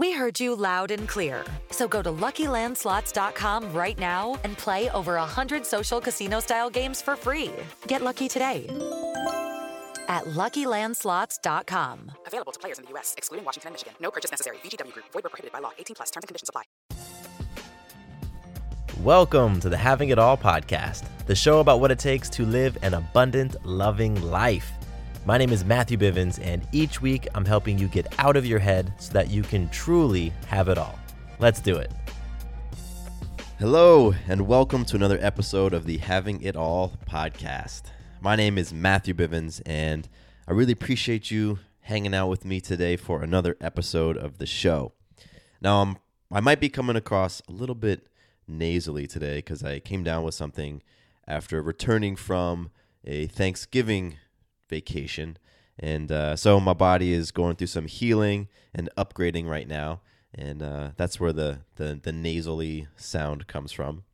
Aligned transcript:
We 0.00 0.12
heard 0.12 0.38
you 0.38 0.54
loud 0.54 0.92
and 0.92 1.08
clear. 1.08 1.44
So 1.72 1.88
go 1.88 2.02
to 2.02 2.10
LuckyLandSlots.com 2.12 3.72
right 3.72 3.98
now 3.98 4.38
and 4.44 4.56
play 4.56 4.88
over 4.90 5.14
100 5.14 5.66
social 5.66 6.00
casino 6.00 6.38
style 6.38 6.70
games 6.70 7.02
for 7.02 7.16
free. 7.16 7.50
Get 7.88 8.02
lucky 8.02 8.28
today 8.28 8.66
at 10.08 10.24
LuckyLandSlots.com. 10.24 12.12
Available 12.28 12.52
to 12.52 12.60
players 12.60 12.78
in 12.78 12.84
the 12.84 12.90
U.S., 12.92 13.14
excluding 13.18 13.44
Washington 13.44 13.70
and 13.70 13.74
Michigan. 13.74 13.94
No 14.00 14.12
purchase 14.12 14.30
necessary. 14.30 14.58
VGW 14.58 14.92
Group, 14.92 15.06
void 15.12 15.24
were 15.24 15.30
prohibited 15.30 15.52
by 15.52 15.58
law. 15.58 15.72
18 15.78 15.96
plus 15.96 16.12
terms 16.12 16.22
and 16.22 16.28
conditions 16.28 16.48
apply. 16.48 16.62
Welcome 19.02 19.58
to 19.60 19.68
the 19.68 19.76
Having 19.76 20.10
It 20.10 20.18
All 20.20 20.36
podcast, 20.36 21.04
the 21.26 21.34
show 21.34 21.58
about 21.58 21.80
what 21.80 21.90
it 21.90 21.98
takes 21.98 22.28
to 22.30 22.46
live 22.46 22.78
an 22.82 22.94
abundant, 22.94 23.56
loving 23.66 24.20
life. 24.22 24.77
My 25.28 25.36
name 25.36 25.50
is 25.50 25.62
Matthew 25.62 25.98
Bivens, 25.98 26.40
and 26.42 26.66
each 26.72 27.02
week 27.02 27.28
I'm 27.34 27.44
helping 27.44 27.78
you 27.78 27.86
get 27.86 28.06
out 28.18 28.34
of 28.34 28.46
your 28.46 28.58
head 28.58 28.94
so 28.96 29.12
that 29.12 29.28
you 29.28 29.42
can 29.42 29.68
truly 29.68 30.32
have 30.46 30.70
it 30.70 30.78
all. 30.78 30.98
Let's 31.38 31.60
do 31.60 31.76
it. 31.76 31.92
Hello, 33.58 34.14
and 34.26 34.48
welcome 34.48 34.86
to 34.86 34.96
another 34.96 35.18
episode 35.20 35.74
of 35.74 35.84
the 35.84 35.98
Having 35.98 36.40
It 36.40 36.56
All 36.56 36.94
podcast. 37.06 37.82
My 38.22 38.36
name 38.36 38.56
is 38.56 38.72
Matthew 38.72 39.12
Bivens, 39.12 39.60
and 39.66 40.08
I 40.46 40.52
really 40.52 40.72
appreciate 40.72 41.30
you 41.30 41.58
hanging 41.82 42.14
out 42.14 42.28
with 42.28 42.46
me 42.46 42.58
today 42.58 42.96
for 42.96 43.22
another 43.22 43.54
episode 43.60 44.16
of 44.16 44.38
the 44.38 44.46
show. 44.46 44.94
Now, 45.60 45.82
I'm, 45.82 45.98
I 46.32 46.40
might 46.40 46.58
be 46.58 46.70
coming 46.70 46.96
across 46.96 47.42
a 47.46 47.52
little 47.52 47.74
bit 47.74 48.06
nasally 48.46 49.06
today 49.06 49.40
because 49.40 49.62
I 49.62 49.78
came 49.78 50.02
down 50.02 50.22
with 50.22 50.34
something 50.34 50.82
after 51.26 51.60
returning 51.60 52.16
from 52.16 52.70
a 53.04 53.26
Thanksgiving 53.26 54.16
vacation. 54.68 55.36
And 55.78 56.10
uh, 56.10 56.36
so 56.36 56.58
my 56.60 56.72
body 56.72 57.12
is 57.12 57.30
going 57.30 57.56
through 57.56 57.68
some 57.68 57.86
healing 57.86 58.48
and 58.74 58.88
upgrading 58.96 59.48
right 59.48 59.68
now. 59.68 60.00
And 60.34 60.62
uh, 60.62 60.90
that's 60.96 61.18
where 61.18 61.32
the, 61.32 61.60
the, 61.76 61.98
the 62.02 62.12
nasally 62.12 62.88
sound 62.96 63.46
comes 63.46 63.72
from. 63.72 64.04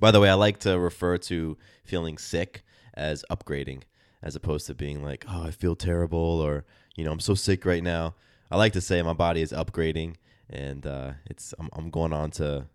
By 0.00 0.10
the 0.10 0.20
way, 0.20 0.30
I 0.30 0.34
like 0.34 0.58
to 0.60 0.78
refer 0.78 1.18
to 1.18 1.56
feeling 1.84 2.18
sick 2.18 2.62
as 2.94 3.24
upgrading 3.30 3.82
as 4.22 4.34
opposed 4.34 4.66
to 4.66 4.74
being 4.74 5.02
like, 5.02 5.24
oh, 5.28 5.44
I 5.44 5.50
feel 5.50 5.76
terrible 5.76 6.18
or, 6.18 6.64
you 6.96 7.04
know, 7.04 7.12
I'm 7.12 7.20
so 7.20 7.34
sick 7.34 7.64
right 7.64 7.82
now. 7.82 8.14
I 8.50 8.56
like 8.56 8.72
to 8.72 8.80
say 8.80 9.02
my 9.02 9.12
body 9.12 9.42
is 9.42 9.52
upgrading 9.52 10.16
and 10.50 10.86
uh, 10.86 11.12
it's 11.26 11.54
I'm, 11.58 11.68
I'm 11.72 11.90
going 11.90 12.12
on 12.12 12.30
to 12.32 12.66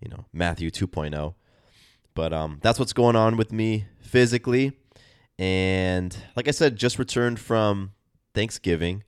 you 0.00 0.08
know 0.08 0.26
Matthew 0.32 0.70
2.0. 0.70 1.34
But 2.14 2.32
um, 2.32 2.58
that's 2.62 2.78
what's 2.78 2.92
going 2.92 3.16
on 3.16 3.36
with 3.36 3.52
me 3.52 3.86
physically, 4.00 4.72
and 5.42 6.16
like 6.36 6.46
I 6.46 6.52
said, 6.52 6.76
just 6.76 7.00
returned 7.00 7.40
from 7.40 7.90
Thanksgiving, 8.32 9.02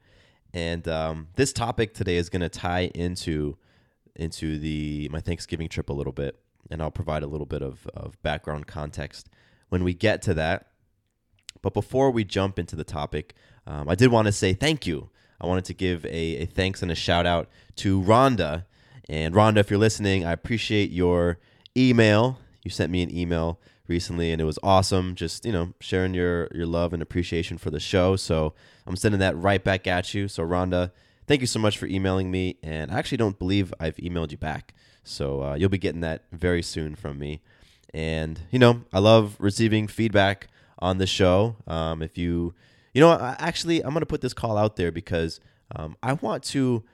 and 0.53 0.89
um, 0.89 1.29
this 1.37 1.53
topic 1.53 1.95
today 1.95 2.17
is 2.17 2.29
going 2.29 2.43
to 2.43 2.49
tie 2.49 2.91
into 2.93 3.57
into 4.17 4.59
the 4.59 5.09
my 5.13 5.21
Thanksgiving 5.21 5.69
trip 5.69 5.91
a 5.91 5.93
little 5.93 6.13
bit, 6.13 6.41
and 6.73 6.83
I'll 6.83 6.91
provide 6.91 7.23
a 7.23 7.29
little 7.29 7.47
bit 7.47 7.63
of, 7.63 7.87
of 7.95 8.21
background 8.25 8.67
context 8.67 9.29
when 9.69 9.85
we 9.85 9.95
get 9.95 10.23
to 10.23 10.35
that. 10.35 10.67
But 11.63 11.73
before 11.73 12.11
we 12.11 12.25
jump 12.25 12.59
into 12.59 12.75
the 12.75 12.85
topic, 12.85 13.35
um, 13.65 13.89
I 13.89 13.95
did 13.95 14.11
want 14.11 14.27
to 14.27 14.33
say 14.33 14.55
thank 14.55 14.89
you. 14.89 15.11
I 15.41 15.47
wanted 15.47 15.67
to 15.67 15.75
give 15.75 16.05
a, 16.05 16.43
a 16.43 16.47
thanks 16.47 16.83
and 16.83 16.91
a 16.91 16.97
shout 16.97 17.27
out 17.27 17.49
to 17.77 18.03
Rhonda 18.03 18.65
and 19.09 19.35
Rhonda, 19.35 19.59
if 19.59 19.71
you're 19.71 19.79
listening, 19.79 20.25
I 20.25 20.33
appreciate 20.33 20.91
your 20.91 21.39
email. 21.77 22.39
You 22.65 22.71
sent 22.71 22.91
me 22.91 23.03
an 23.03 23.15
email 23.17 23.61
recently 23.87 24.33
and 24.33 24.41
it 24.41 24.45
was 24.45 24.59
awesome 24.63 25.15
just 25.15 25.45
you 25.45 25.53
know 25.53 25.75
sharing 25.79 26.15
your 26.15 26.49
your 26.55 26.67
love 26.67 26.93
and 26.93 27.03
appreciation 27.03 27.59
for 27.59 27.71
the 27.71 27.79
show. 27.81 28.17
So 28.17 28.55
i'm 28.87 28.97
sending 28.97 29.21
that 29.21 29.37
right 29.37 29.63
back 29.63 29.87
at 29.87 30.15
you. 30.15 30.27
So 30.27 30.43
rhonda 30.43 30.91
thank 31.27 31.41
you 31.41 31.47
so 31.47 31.59
much 31.59 31.79
for 31.79 31.87
emailing 31.87 32.31
me 32.31 32.57
and 32.63 32.91
i 32.91 32.99
actually 32.99 33.19
don't 33.19 33.39
believe 33.39 33.73
i've 33.79 33.97
emailed 33.97 34.31
you 34.33 34.39
back. 34.39 34.75
So 35.05 35.43
uh, 35.43 35.55
you'll 35.55 35.69
be 35.69 35.79
getting 35.79 36.01
that 36.01 36.25
very 36.33 36.63
soon 36.63 36.95
from 36.95 37.19
me. 37.19 37.43
And 37.93 38.41
you 38.51 38.59
know 38.59 38.83
i 38.93 38.99
love 38.99 39.37
receiving 39.39 39.87
feedback 39.87 40.49
on 40.79 40.99
the 40.99 41.07
show. 41.07 41.57
Um, 41.67 42.03
if 42.03 42.17
you 42.19 42.55
you 42.95 43.01
know 43.01 43.13
actually 43.39 43.85
i'm 43.85 43.91
going 43.91 44.01
to 44.01 44.07
put 44.07 44.23
this 44.23 44.35
call 44.35 44.57
out 44.57 44.77
there 44.77 44.91
because 44.91 45.41
um, 45.77 45.97
i 46.03 46.13
want 46.15 46.43
to 46.45 46.85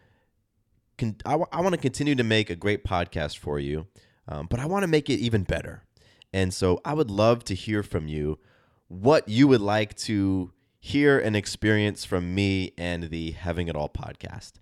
con- 0.99 1.17
I, 1.25 1.33
w- 1.33 1.49
I 1.53 1.61
want 1.61 1.75
to 1.75 1.81
continue 1.81 2.15
to 2.15 2.25
make 2.25 2.51
a 2.51 2.57
great 2.57 2.85
podcast 2.85 3.39
for 3.39 3.59
you, 3.59 3.87
um, 4.31 4.47
but 4.49 4.61
I 4.61 4.67
want 4.67 4.85
to 4.85 4.89
make 4.89 5.11
it 5.11 5.19
even 5.19 5.43
better. 5.43 5.83
And 6.33 6.55
so 6.55 6.81
I 6.85 6.95
would 6.95 7.11
love 7.11 7.45
to 7.45 7.55
hear 7.55 7.83
from 7.83 8.09
you 8.09 8.39
what 8.89 9.29
you 9.29 9.49
would 9.49 9.61
like 9.61 9.95
to 9.97 10.53
hear 10.79 11.19
and 11.19 11.37
experience 11.37 12.05
from 12.05 12.35
me 12.35 12.73
and 12.79 13.11
the 13.11 13.33
Having 13.33 13.69
It 13.69 13.77
All 13.77 13.89
podcast. 13.89 14.53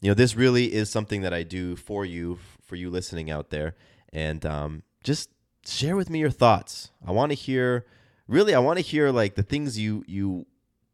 You 0.00 0.10
know, 0.10 0.14
this 0.14 0.36
really 0.36 0.72
is 0.72 0.90
something 0.90 1.22
that 1.22 1.32
I 1.32 1.44
do 1.44 1.76
for 1.76 2.04
you, 2.04 2.38
for 2.60 2.76
you 2.76 2.90
listening 2.90 3.30
out 3.30 3.50
there. 3.50 3.76
And 4.12 4.44
um, 4.44 4.82
just 5.04 5.30
share 5.66 5.96
with 5.96 6.10
me 6.10 6.18
your 6.18 6.30
thoughts. 6.30 6.90
I 7.06 7.12
want 7.12 7.30
to 7.30 7.36
hear, 7.36 7.86
really, 8.26 8.54
I 8.54 8.58
want 8.58 8.78
to 8.78 8.84
hear 8.84 9.10
like 9.10 9.36
the 9.36 9.42
things 9.42 9.78
you 9.78 10.04
you 10.06 10.46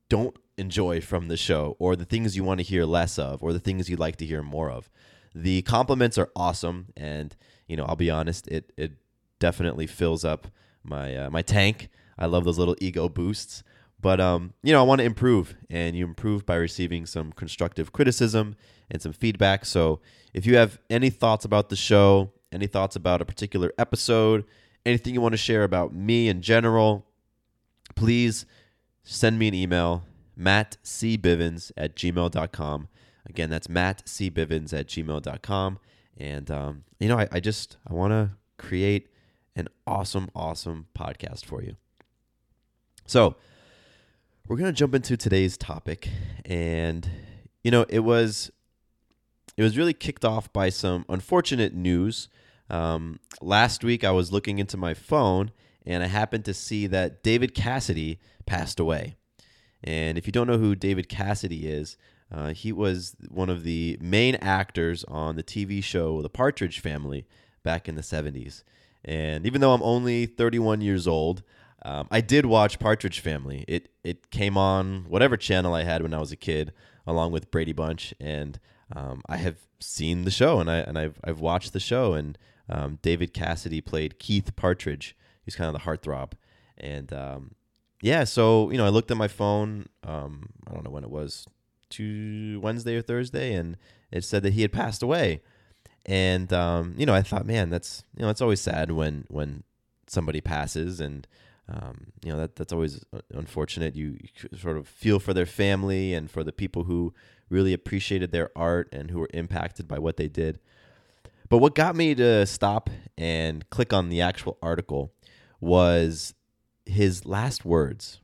don't 0.08 0.36
enjoy 0.56 1.00
from 1.00 1.28
the 1.28 1.36
show 1.36 1.76
or 1.78 1.96
the 1.96 2.04
things 2.04 2.36
you 2.36 2.44
want 2.44 2.60
to 2.60 2.64
hear 2.64 2.84
less 2.84 3.18
of 3.18 3.42
or 3.42 3.52
the 3.52 3.58
things 3.58 3.88
you'd 3.88 3.98
like 3.98 4.16
to 4.16 4.26
hear 4.26 4.42
more 4.42 4.70
of. 4.70 4.90
The 5.34 5.62
compliments 5.62 6.18
are 6.18 6.30
awesome 6.34 6.88
and 6.96 7.34
you 7.66 7.76
know, 7.76 7.84
I'll 7.84 7.96
be 7.96 8.10
honest, 8.10 8.48
it 8.48 8.72
it 8.76 8.92
definitely 9.38 9.86
fills 9.86 10.24
up 10.24 10.48
my 10.82 11.14
uh, 11.14 11.30
my 11.30 11.42
tank. 11.42 11.88
I 12.18 12.26
love 12.26 12.44
those 12.44 12.58
little 12.58 12.76
ego 12.80 13.08
boosts. 13.08 13.62
But 14.00 14.20
um, 14.20 14.54
you 14.62 14.72
know, 14.72 14.80
I 14.80 14.84
want 14.84 15.00
to 15.00 15.04
improve 15.04 15.56
and 15.70 15.96
you 15.96 16.04
improve 16.04 16.46
by 16.46 16.56
receiving 16.56 17.06
some 17.06 17.32
constructive 17.32 17.92
criticism 17.92 18.56
and 18.90 19.02
some 19.02 19.12
feedback. 19.12 19.64
So, 19.64 20.00
if 20.32 20.46
you 20.46 20.56
have 20.56 20.78
any 20.88 21.10
thoughts 21.10 21.44
about 21.44 21.68
the 21.68 21.76
show, 21.76 22.32
any 22.52 22.66
thoughts 22.66 22.96
about 22.96 23.20
a 23.20 23.24
particular 23.24 23.72
episode, 23.78 24.44
anything 24.86 25.14
you 25.14 25.20
want 25.20 25.32
to 25.32 25.38
share 25.38 25.64
about 25.64 25.94
me 25.94 26.28
in 26.28 26.42
general, 26.42 27.06
please 27.94 28.46
send 29.02 29.38
me 29.38 29.48
an 29.48 29.54
email 29.54 30.04
mattcbivens 30.38 31.72
at 31.76 31.96
gmail.com. 31.96 32.88
Again, 33.26 33.50
that's 33.50 33.66
mattcbivens 33.66 34.72
at 34.72 34.86
gmail.com. 34.88 35.78
And, 36.16 36.50
um, 36.50 36.84
you 36.98 37.08
know, 37.08 37.18
I, 37.18 37.28
I 37.32 37.40
just, 37.40 37.76
I 37.88 37.94
want 37.94 38.12
to 38.12 38.30
create 38.56 39.08
an 39.54 39.68
awesome, 39.86 40.30
awesome 40.34 40.86
podcast 40.96 41.44
for 41.44 41.62
you. 41.62 41.76
So 43.06 43.36
we're 44.46 44.56
going 44.56 44.72
to 44.72 44.76
jump 44.76 44.94
into 44.94 45.16
today's 45.16 45.56
topic. 45.56 46.08
And, 46.44 47.08
you 47.62 47.70
know, 47.70 47.84
it 47.88 48.00
was, 48.00 48.50
it 49.56 49.62
was 49.62 49.76
really 49.76 49.92
kicked 49.92 50.24
off 50.24 50.52
by 50.52 50.68
some 50.68 51.04
unfortunate 51.08 51.75
news. 51.75 52.28
Um, 52.70 53.20
last 53.40 53.84
week, 53.84 54.04
I 54.04 54.10
was 54.10 54.32
looking 54.32 54.58
into 54.58 54.76
my 54.76 54.94
phone 54.94 55.52
and 55.87 56.02
I 56.02 56.06
happened 56.06 56.44
to 56.44 56.54
see 56.54 56.87
that 56.87 57.22
David 57.22 57.54
Cassidy 57.54 58.20
passed 58.46 58.78
away. 58.78 59.16
And 59.82 60.19
if 60.19 60.26
you 60.26 60.32
don't 60.32 60.46
know 60.46 60.58
who 60.58 60.75
David 60.75 61.08
Cassidy 61.08 61.66
is, 61.66 61.96
uh, 62.30 62.52
he 62.52 62.72
was 62.72 63.16
one 63.28 63.48
of 63.48 63.64
the 63.64 63.98
main 64.00 64.34
actors 64.36 65.04
on 65.04 65.36
the 65.36 65.42
TV 65.42 65.82
show 65.82 66.20
The 66.20 66.28
Partridge 66.28 66.80
Family 66.80 67.26
back 67.62 67.88
in 67.88 67.94
the 67.94 68.02
70s. 68.02 68.62
And 69.04 69.46
even 69.46 69.60
though 69.60 69.72
I'm 69.72 69.82
only 69.82 70.26
31 70.26 70.80
years 70.80 71.06
old, 71.06 71.42
um, 71.84 72.08
I 72.10 72.20
did 72.20 72.44
watch 72.44 72.78
Partridge 72.78 73.20
Family. 73.20 73.64
It 73.69 73.90
it 74.02 74.30
came 74.30 74.56
on 74.56 75.06
whatever 75.08 75.36
channel 75.36 75.75
I 75.75 75.84
had 75.84 76.02
when 76.02 76.12
I 76.12 76.19
was 76.19 76.32
a 76.32 76.36
kid, 76.36 76.72
along 77.06 77.32
with 77.32 77.50
Brady 77.50 77.72
Bunch, 77.72 78.12
and 78.20 78.58
um, 78.94 79.22
I 79.28 79.36
have 79.36 79.58
seen 79.81 80.24
the 80.24 80.31
show 80.31 80.58
and 80.58 80.69
I 80.70 80.78
and 80.78 80.98
I've 80.98 81.20
I've 81.22 81.40
watched 81.40 81.72
the 81.72 81.81
show. 81.81 82.14
And 82.14 82.36
um, 82.69 82.98
David 83.00 83.32
Cassidy 83.32 83.81
played 83.81 84.19
Keith 84.19 84.56
Partridge. 84.56 85.16
He's 85.44 85.54
kind 85.56 85.69
of 85.69 85.72
the 85.72 85.88
heartthrob, 85.88 86.32
and 86.76 87.12
um, 87.12 87.54
yeah, 88.02 88.24
so 88.24 88.70
you 88.70 88.76
know, 88.76 88.84
I 88.84 88.90
looked 88.90 89.10
at 89.10 89.16
my 89.16 89.28
phone. 89.28 89.88
Um, 90.04 90.50
I 90.66 90.74
don't 90.74 90.84
know 90.84 90.90
when 90.90 91.04
it 91.04 91.10
was, 91.10 91.46
to 91.90 92.61
Wednesday 92.62 92.96
or 92.96 93.02
Thursday, 93.02 93.55
and 93.55 93.76
it 94.11 94.25
said 94.25 94.43
that 94.43 94.55
he 94.55 94.62
had 94.62 94.73
passed 94.73 95.02
away. 95.02 95.43
And 96.06 96.52
um, 96.52 96.94
you 96.96 97.06
know, 97.06 97.14
I 97.14 97.23
thought, 97.23 97.46
man, 97.46 97.70
that's 97.70 98.02
you 98.17 98.23
know, 98.23 98.31
it's 98.31 98.40
always 98.40 98.61
sad 98.61 98.90
when 98.90 99.25
when 99.29 99.62
somebody 100.06 100.40
passes, 100.40 101.00
and 101.00 101.26
um, 101.69 102.12
you 102.25 102.32
know 102.32 102.38
that 102.38 102.56
that's 102.56 102.73
always 102.73 103.05
unfortunate. 103.32 103.94
You, 103.94 104.17
you 104.20 104.58
sort 104.58 104.76
of 104.76 104.88
feel 104.88 105.19
for 105.19 105.35
their 105.35 105.46
family 105.46 106.14
and 106.14 106.31
for 106.31 106.43
the 106.43 106.52
people 106.52 106.85
who 106.85 107.12
really 107.50 107.73
appreciated 107.73 108.32
their 108.32 108.50
art 108.56 108.88
and 108.93 109.11
who 109.11 109.20
were 109.20 109.31
impacted 109.34 109.87
by 109.88 109.99
what 109.99 110.17
they 110.17 110.29
did. 110.29 110.58
But 111.49 111.58
what 111.58 111.75
got 111.75 111.96
me 111.96 112.14
to 112.14 112.44
stop 112.46 112.91
and 113.17 113.69
click 113.70 113.93
on 113.93 114.11
the 114.11 114.20
actual 114.20 114.58
article 114.62 115.12
was 115.61 116.34
his 116.84 117.25
last 117.26 117.64
words. 117.64 118.20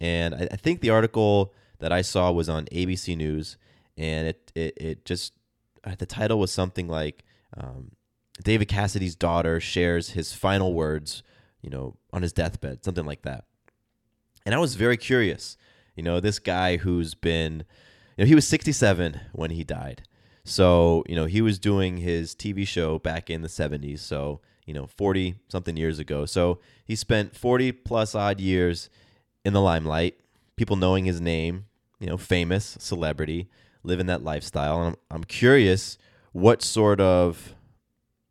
And 0.00 0.34
I, 0.34 0.48
I 0.52 0.56
think 0.56 0.80
the 0.80 0.90
article 0.90 1.52
that 1.78 1.92
I 1.92 2.02
saw 2.02 2.30
was 2.30 2.48
on 2.48 2.66
ABC 2.66 3.16
News, 3.16 3.56
and 3.96 4.28
it 4.28 4.52
it, 4.54 4.74
it 4.76 5.04
just 5.04 5.32
uh, 5.84 5.94
the 5.98 6.06
title 6.06 6.38
was 6.38 6.52
something 6.52 6.88
like 6.88 7.24
um, 7.56 7.92
David 8.42 8.68
Cassidy's 8.68 9.16
daughter 9.16 9.60
shares 9.60 10.10
his 10.10 10.32
final 10.32 10.74
words, 10.74 11.22
you 11.62 11.70
know, 11.70 11.96
on 12.12 12.22
his 12.22 12.32
deathbed, 12.32 12.84
something 12.84 13.06
like 13.06 13.22
that. 13.22 13.44
And 14.46 14.54
I 14.54 14.58
was 14.58 14.76
very 14.76 14.96
curious. 14.96 15.56
You 15.96 16.02
know, 16.02 16.20
this 16.20 16.38
guy 16.38 16.76
who's 16.76 17.14
been, 17.14 17.64
you 18.16 18.24
know, 18.24 18.26
he 18.26 18.34
was 18.34 18.46
67 18.46 19.20
when 19.32 19.50
he 19.50 19.64
died. 19.64 20.02
So, 20.44 21.04
you 21.08 21.16
know, 21.16 21.26
he 21.26 21.42
was 21.42 21.58
doing 21.58 21.98
his 21.98 22.34
TV 22.34 22.66
show 22.66 22.98
back 22.98 23.28
in 23.28 23.42
the 23.42 23.48
70s. 23.48 23.98
So, 23.98 24.40
you 24.64 24.72
know, 24.72 24.86
40 24.86 25.34
something 25.48 25.76
years 25.76 25.98
ago. 25.98 26.24
So 26.24 26.60
he 26.84 26.94
spent 26.94 27.36
40 27.36 27.72
plus 27.72 28.14
odd 28.14 28.40
years 28.40 28.88
in 29.44 29.52
the 29.52 29.60
limelight, 29.60 30.18
people 30.58 30.76
knowing 30.76 31.04
his 31.04 31.20
name, 31.20 31.66
you 31.98 32.06
know, 32.06 32.16
famous 32.16 32.76
celebrity, 32.78 33.48
living 33.82 34.06
that 34.06 34.22
lifestyle. 34.22 34.80
And 34.82 34.88
I'm, 34.88 34.96
I'm 35.10 35.24
curious 35.24 35.96
what 36.32 36.62
sort 36.62 37.00
of 37.00 37.54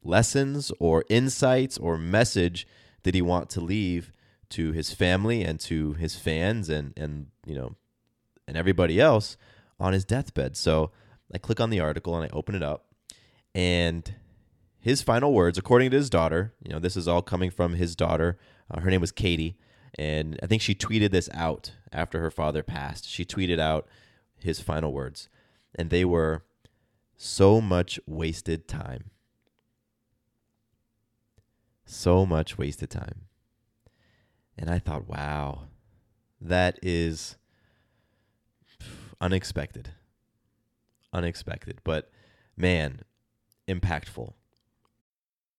lessons 0.03 0.71
or 0.79 1.03
insights 1.09 1.77
or 1.77 1.97
message 1.97 2.67
did 3.03 3.15
he 3.15 3.21
want 3.21 3.49
to 3.51 3.61
leave 3.61 4.11
to 4.49 4.71
his 4.71 4.93
family 4.93 5.43
and 5.43 5.59
to 5.61 5.93
his 5.93 6.15
fans 6.15 6.69
and, 6.69 6.93
and 6.95 7.27
you 7.45 7.55
know, 7.55 7.75
and 8.47 8.55
everybody 8.55 9.01
else 9.01 9.35
on 9.79 9.93
his 9.93 10.05
deathbed. 10.05 10.55
So, 10.55 10.91
I 11.33 11.37
click 11.37 11.59
on 11.59 11.69
the 11.69 11.79
article 11.79 12.15
and 12.15 12.23
I 12.23 12.35
open 12.35 12.55
it 12.55 12.63
up, 12.63 12.85
and 13.53 14.15
his 14.79 15.01
final 15.01 15.33
words, 15.33 15.57
according 15.57 15.91
to 15.91 15.97
his 15.97 16.09
daughter, 16.09 16.53
you 16.63 16.71
know, 16.71 16.79
this 16.79 16.95
is 16.95 17.07
all 17.07 17.21
coming 17.21 17.51
from 17.51 17.73
his 17.73 17.95
daughter. 17.95 18.37
Uh, 18.71 18.79
her 18.79 18.89
name 18.89 19.01
was 19.01 19.11
Katie, 19.11 19.57
and 19.97 20.39
I 20.41 20.47
think 20.47 20.61
she 20.61 20.75
tweeted 20.75 21.11
this 21.11 21.29
out 21.33 21.71
after 21.91 22.19
her 22.19 22.31
father 22.31 22.63
passed. 22.63 23.07
She 23.07 23.25
tweeted 23.25 23.59
out 23.59 23.87
his 24.37 24.59
final 24.59 24.93
words, 24.93 25.29
and 25.75 25.89
they 25.89 26.05
were 26.05 26.43
so 27.15 27.59
much 27.61 27.99
wasted 28.05 28.67
time. 28.67 29.11
So 31.85 32.25
much 32.25 32.57
wasted 32.57 32.89
time. 32.89 33.21
And 34.57 34.69
I 34.69 34.79
thought, 34.79 35.07
wow, 35.07 35.67
that 36.41 36.77
is 36.81 37.37
unexpected 39.21 39.91
unexpected, 41.13 41.79
but 41.83 42.09
man, 42.55 43.01
impactful. 43.67 44.33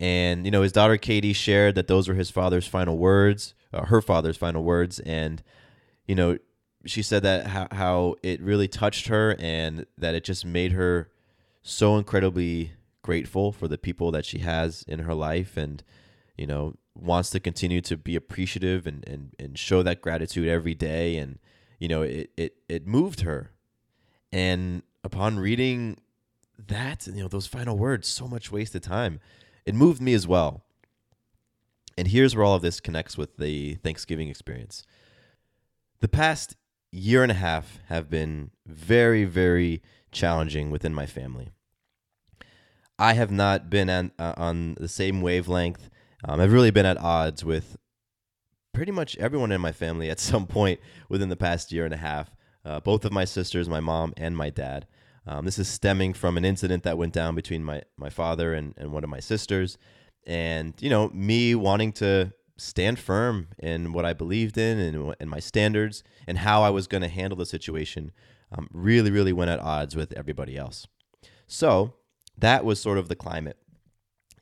And 0.00 0.46
you 0.46 0.50
know, 0.50 0.62
his 0.62 0.72
daughter 0.72 0.96
Katie 0.96 1.34
shared 1.34 1.74
that 1.74 1.86
those 1.86 2.08
were 2.08 2.14
his 2.14 2.30
father's 2.30 2.66
final 2.66 2.96
words, 2.96 3.54
uh, 3.72 3.84
her 3.84 4.00
father's 4.00 4.38
final 4.38 4.64
words, 4.64 4.98
and 5.00 5.42
you 6.08 6.14
know, 6.14 6.38
she 6.86 7.02
said 7.02 7.22
that 7.22 7.48
how, 7.48 7.68
how 7.70 8.14
it 8.22 8.40
really 8.40 8.66
touched 8.66 9.08
her 9.08 9.36
and 9.38 9.84
that 9.98 10.14
it 10.14 10.24
just 10.24 10.46
made 10.46 10.72
her 10.72 11.10
so 11.62 11.98
incredibly 11.98 12.72
grateful 13.02 13.52
for 13.52 13.68
the 13.68 13.76
people 13.76 14.10
that 14.10 14.24
she 14.24 14.38
has 14.38 14.82
in 14.88 15.00
her 15.00 15.14
life 15.14 15.56
and 15.56 15.82
you 16.36 16.46
know 16.46 16.74
wants 16.94 17.30
to 17.30 17.40
continue 17.40 17.80
to 17.80 17.96
be 17.96 18.16
appreciative 18.16 18.86
and, 18.86 19.06
and, 19.06 19.34
and 19.38 19.58
show 19.58 19.82
that 19.82 20.00
gratitude 20.00 20.48
every 20.48 20.74
day. 20.74 21.16
And 21.18 21.38
you 21.78 21.88
know 21.88 22.00
it, 22.00 22.30
it 22.38 22.54
it 22.70 22.86
moved 22.86 23.20
her. 23.20 23.50
And 24.32 24.82
upon 25.04 25.38
reading 25.38 25.98
that 26.58 27.06
you 27.06 27.22
know 27.22 27.28
those 27.28 27.46
final 27.46 27.76
words 27.76 28.08
so 28.08 28.26
much 28.26 28.50
wasted 28.50 28.82
time 28.82 29.20
it 29.70 29.74
moved 29.76 30.02
me 30.02 30.14
as 30.14 30.26
well. 30.26 30.64
And 31.96 32.08
here's 32.08 32.34
where 32.34 32.44
all 32.44 32.56
of 32.56 32.62
this 32.62 32.80
connects 32.80 33.16
with 33.16 33.36
the 33.36 33.76
Thanksgiving 33.76 34.28
experience. 34.28 34.84
The 36.00 36.08
past 36.08 36.56
year 36.90 37.22
and 37.22 37.30
a 37.30 37.36
half 37.36 37.78
have 37.86 38.10
been 38.10 38.50
very, 38.66 39.24
very 39.24 39.80
challenging 40.10 40.72
within 40.72 40.92
my 40.92 41.06
family. 41.06 41.50
I 42.98 43.12
have 43.12 43.30
not 43.30 43.70
been 43.70 43.88
on, 43.88 44.10
uh, 44.18 44.34
on 44.36 44.74
the 44.80 44.88
same 44.88 45.22
wavelength. 45.22 45.88
Um, 46.24 46.40
I've 46.40 46.52
really 46.52 46.72
been 46.72 46.84
at 46.84 46.98
odds 46.98 47.44
with 47.44 47.76
pretty 48.74 48.90
much 48.90 49.16
everyone 49.18 49.52
in 49.52 49.60
my 49.60 49.70
family 49.70 50.10
at 50.10 50.18
some 50.30 50.48
point 50.48 50.80
within 51.08 51.28
the 51.28 51.36
past 51.36 51.70
year 51.70 51.84
and 51.84 51.94
a 51.94 51.98
half. 51.98 52.34
Uh, 52.64 52.80
both 52.80 53.04
of 53.04 53.12
my 53.12 53.24
sisters, 53.24 53.68
my 53.68 53.78
mom, 53.78 54.14
and 54.16 54.36
my 54.36 54.50
dad. 54.50 54.88
Um, 55.30 55.44
this 55.44 55.60
is 55.60 55.68
stemming 55.68 56.14
from 56.14 56.36
an 56.36 56.44
incident 56.44 56.82
that 56.82 56.98
went 56.98 57.12
down 57.12 57.36
between 57.36 57.62
my, 57.62 57.82
my 57.96 58.10
father 58.10 58.52
and, 58.52 58.74
and 58.76 58.90
one 58.90 59.04
of 59.04 59.10
my 59.10 59.20
sisters. 59.20 59.78
And, 60.26 60.74
you 60.80 60.90
know, 60.90 61.08
me 61.10 61.54
wanting 61.54 61.92
to 61.92 62.32
stand 62.56 62.98
firm 62.98 63.46
in 63.56 63.92
what 63.92 64.04
I 64.04 64.12
believed 64.12 64.58
in 64.58 64.80
and, 64.80 65.14
and 65.20 65.30
my 65.30 65.38
standards 65.38 66.02
and 66.26 66.38
how 66.38 66.64
I 66.64 66.70
was 66.70 66.88
going 66.88 67.02
to 67.02 67.08
handle 67.08 67.36
the 67.36 67.46
situation 67.46 68.10
um, 68.50 68.68
really, 68.72 69.12
really 69.12 69.32
went 69.32 69.52
at 69.52 69.60
odds 69.60 69.94
with 69.94 70.12
everybody 70.14 70.56
else. 70.56 70.88
So 71.46 71.94
that 72.36 72.64
was 72.64 72.80
sort 72.80 72.98
of 72.98 73.06
the 73.06 73.14
climate. 73.14 73.56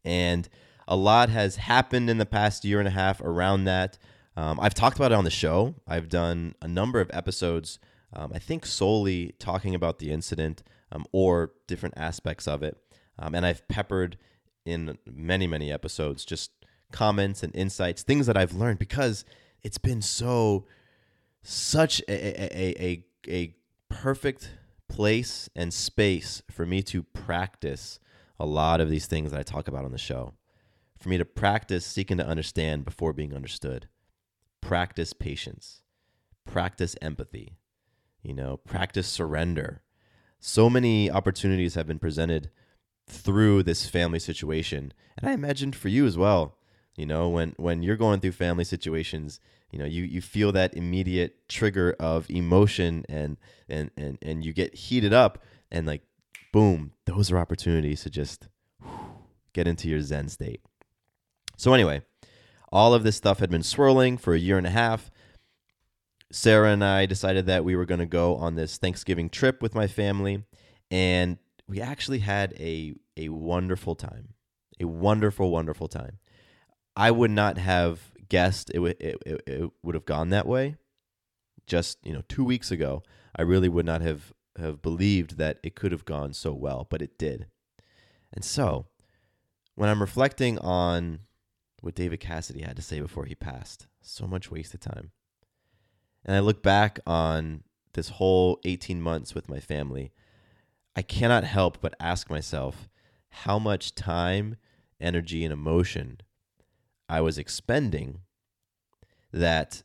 And 0.07 0.49
a 0.89 0.97
lot 0.97 1.29
has 1.29 1.57
happened 1.57 2.09
in 2.09 2.17
the 2.17 2.25
past 2.25 2.65
year 2.65 2.79
and 2.79 2.89
a 2.89 2.93
half 2.93 3.21
around 3.21 3.65
that. 3.65 3.99
Um, 4.39 4.59
I've 4.59 4.73
talked 4.73 4.97
about 4.97 5.13
it 5.13 5.17
on 5.17 5.25
the 5.25 5.31
show. 5.31 5.75
I've 5.87 6.09
done 6.09 6.55
a 6.63 6.69
number 6.69 6.99
of 6.99 7.11
episodes 7.13 7.79
um, 8.13 8.33
I 8.35 8.39
think 8.39 8.65
solely 8.65 9.35
talking 9.39 9.75
about 9.75 9.99
the 9.99 10.11
incident 10.11 10.63
um, 10.93 11.05
or 11.13 11.53
different 11.67 11.95
aspects 11.97 12.47
of 12.47 12.63
it. 12.63 12.77
Um, 13.19 13.35
and 13.35 13.45
I've 13.45 13.67
peppered 13.69 14.17
in 14.65 14.99
many, 15.07 15.47
many 15.47 15.73
episodes 15.73 16.25
just 16.25 16.51
comments 16.93 17.43
and 17.43 17.55
insights, 17.55 18.03
things 18.03 18.27
that 18.27 18.37
I've 18.37 18.55
learned 18.55 18.79
because 18.79 19.25
it's 19.63 19.79
been 19.79 20.03
so, 20.03 20.67
such 21.43 22.01
a, 22.09 22.13
a, 22.13 22.83
a, 22.83 23.05
a 23.29 23.57
perfect 23.89 24.51
place 24.89 25.49
and 25.55 25.73
space 25.73 26.43
for 26.51 26.65
me 26.65 26.83
to 26.83 27.03
practice 27.03 27.99
a 28.41 28.47
lot 28.47 28.81
of 28.81 28.89
these 28.89 29.07
things 29.07 29.31
that 29.31 29.41
I 29.41 29.43
talk 29.43 29.69
about 29.69 29.85
on 29.85 29.93
the 29.93 29.99
show. 29.99 30.35
For 30.99 31.09
me 31.09 31.19
to 31.19 31.25
practice 31.25 31.87
seeking 31.87 32.17
to 32.19 32.27
understand 32.27 32.85
before 32.85 33.13
being 33.13 33.35
understood, 33.35 33.89
practice 34.61 35.13
patience, 35.13 35.83
practice 36.45 36.97
empathy, 37.01 37.59
you 38.23 38.35
know, 38.35 38.57
practice 38.57 39.07
surrender. 39.07 39.83
So 40.41 40.71
many 40.71 41.11
opportunities 41.11 41.75
have 41.75 41.87
been 41.87 41.99
presented 41.99 42.51
through 43.09 43.63
this 43.63 43.89
family 43.89 44.19
situation. 44.19 44.93
And 45.17 45.29
I 45.29 45.33
imagine 45.33 45.73
for 45.73 45.89
you 45.89 46.07
as 46.07 46.17
well, 46.17 46.57
You 46.99 47.07
know, 47.07 47.29
when 47.29 47.55
when 47.59 47.85
you're 47.85 47.97
going 47.97 48.19
through 48.19 48.33
family 48.33 48.65
situations, 48.65 49.39
you 49.71 49.79
know, 49.79 49.85
you 49.85 50.03
you 50.03 50.21
feel 50.21 50.51
that 50.51 50.75
immediate 50.75 51.49
trigger 51.49 51.95
of 52.01 52.29
emotion 52.29 53.05
and 53.09 53.37
and 53.69 53.93
and 53.97 54.19
and 54.21 54.45
you 54.45 54.53
get 54.53 54.75
heated 54.75 55.13
up 55.13 55.39
and 55.71 55.87
like 55.87 56.03
boom, 56.53 56.91
those 57.05 57.31
are 57.31 57.39
opportunities 57.39 58.03
to 58.03 58.11
just 58.11 58.49
get 59.53 59.69
into 59.69 59.89
your 59.89 60.01
zen 60.01 60.29
state. 60.29 60.61
So 61.57 61.73
anyway, 61.73 62.03
all 62.73 62.95
of 62.95 63.05
this 63.05 63.15
stuff 63.15 63.39
had 63.39 63.51
been 63.51 63.63
swirling 63.63 64.19
for 64.19 64.35
a 64.35 64.39
year 64.39 64.59
and 64.59 64.67
a 64.67 64.71
half. 64.71 65.09
Sarah 66.31 66.71
and 66.73 66.85
I 66.85 67.07
decided 67.07 67.47
that 67.47 67.65
we 67.65 67.75
were 67.75 67.87
going 67.87 68.01
to 68.01 68.07
go 68.07 68.37
on 68.37 68.55
this 68.55 68.77
Thanksgiving 68.77 69.31
trip 69.31 69.63
with 69.63 69.75
my 69.75 69.87
family 69.87 70.45
and 70.91 71.39
we 71.67 71.81
actually 71.81 72.21
had 72.21 72.55
a 72.59 72.95
a 73.17 73.29
wonderful 73.29 73.95
time. 73.95 74.35
A 74.81 74.87
wonderful 74.87 75.51
wonderful 75.51 75.89
time. 75.89 76.19
I 76.97 77.11
would 77.11 77.31
not 77.31 77.59
have 77.59 78.01
guessed 78.29 78.71
it 78.75 78.81
would 78.81 79.01
it, 79.01 79.23
it, 79.25 79.43
it 79.47 79.71
would 79.83 79.95
have 79.95 80.07
gone 80.07 80.31
that 80.31 80.47
way. 80.47 80.77
Just 81.67 81.99
you 82.05 82.13
know, 82.13 82.23
two 82.29 82.45
weeks 82.45 82.71
ago, 82.71 83.03
I 83.37 83.43
really 83.43 83.69
would 83.69 83.87
not 83.87 84.01
have 84.01 84.33
have 84.59 84.83
believed 84.83 85.39
that 85.39 85.59
it 85.63 85.77
could 85.77 85.93
have 85.93 86.05
gone 86.05 86.33
so 86.33 86.53
well, 86.53 86.87
but 86.89 87.03
it 87.03 87.19
did. 87.19 87.47
And 88.33 88.45
so, 88.45 88.87
when 89.75 89.89
I'm 89.89 90.01
reflecting 90.01 90.59
on 90.59 91.21
what 91.81 91.95
David 91.95 92.21
Cassidy 92.21 92.63
had 92.63 92.77
to 92.77 92.83
say 92.83 93.01
before 93.01 93.25
he 93.27 93.35
passed, 93.35 93.87
so 94.01 94.27
much 94.27 94.51
wasted 94.51 94.81
time. 94.81 95.13
And 96.25 96.37
I 96.37 96.41
look 96.41 96.63
back 96.63 97.01
on 97.07 97.63
this 97.95 98.11
whole 98.11 98.61
18 98.65 99.01
months 99.01 99.35
with 99.35 99.49
my 99.49 99.61
family, 99.61 100.13
I 100.95 101.03
cannot 101.03 101.45
help 101.45 101.81
but 101.81 101.95
ask 102.01 102.31
myself 102.31 102.89
how 103.31 103.59
much 103.59 103.95
time, 103.95 104.57
energy, 105.01 105.45
and 105.45 105.53
emotion 105.53 106.21
I 107.09 107.21
was 107.21 107.39
expending 107.39 108.21
that, 109.33 109.83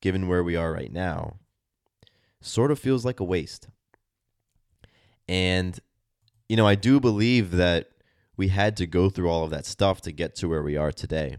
given 0.00 0.28
where 0.28 0.42
we 0.42 0.56
are 0.56 0.72
right 0.72 0.92
now, 0.92 1.36
sort 2.40 2.70
of 2.70 2.78
feels 2.78 3.04
like 3.04 3.20
a 3.20 3.24
waste. 3.24 3.68
And, 5.28 5.78
you 6.48 6.56
know, 6.56 6.66
I 6.66 6.74
do 6.74 7.00
believe 7.00 7.52
that 7.52 7.90
we 8.36 8.48
had 8.48 8.76
to 8.78 8.86
go 8.86 9.08
through 9.08 9.30
all 9.30 9.44
of 9.44 9.50
that 9.50 9.66
stuff 9.66 10.00
to 10.02 10.12
get 10.12 10.34
to 10.36 10.48
where 10.48 10.62
we 10.62 10.76
are 10.76 10.92
today. 10.92 11.38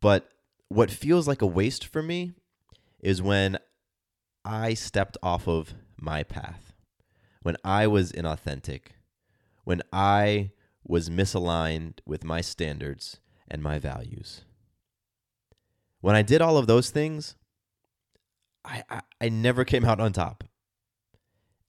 But 0.00 0.28
what 0.68 0.90
feels 0.90 1.26
like 1.26 1.42
a 1.42 1.46
waste 1.46 1.86
for 1.86 2.02
me 2.02 2.32
is 3.00 3.22
when 3.22 3.58
I 4.44 4.74
stepped 4.74 5.16
off 5.22 5.46
of 5.46 5.74
my 5.96 6.22
path, 6.22 6.72
when 7.42 7.56
I 7.64 7.86
was 7.86 8.12
inauthentic, 8.12 8.92
when 9.64 9.82
I 9.92 10.50
was 10.84 11.10
misaligned 11.10 11.98
with 12.06 12.24
my 12.24 12.40
standards 12.40 13.20
and 13.48 13.62
my 13.62 13.78
values. 13.78 14.42
When 16.00 16.14
I 16.14 16.22
did 16.22 16.40
all 16.40 16.56
of 16.56 16.66
those 16.66 16.90
things, 16.90 17.34
I, 18.64 18.82
I, 18.88 19.00
I 19.20 19.28
never 19.28 19.64
came 19.64 19.84
out 19.84 20.00
on 20.00 20.12
top. 20.12 20.44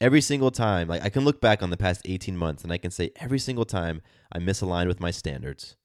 Every 0.01 0.21
single 0.21 0.51
time, 0.51 0.87
like 0.87 1.03
I 1.03 1.09
can 1.09 1.25
look 1.25 1.41
back 1.41 1.61
on 1.61 1.71
the 1.71 1.77
past 1.77 2.01
18 2.05 2.37
months 2.37 2.63
and 2.63 2.71
I 2.71 2.77
can 2.77 2.91
say 2.91 3.11
every 3.17 3.39
single 3.39 3.65
time 3.65 4.01
I 4.31 4.39
misaligned 4.39 4.87
with 4.87 5.01
my 5.01 5.11
standards. 5.11 5.75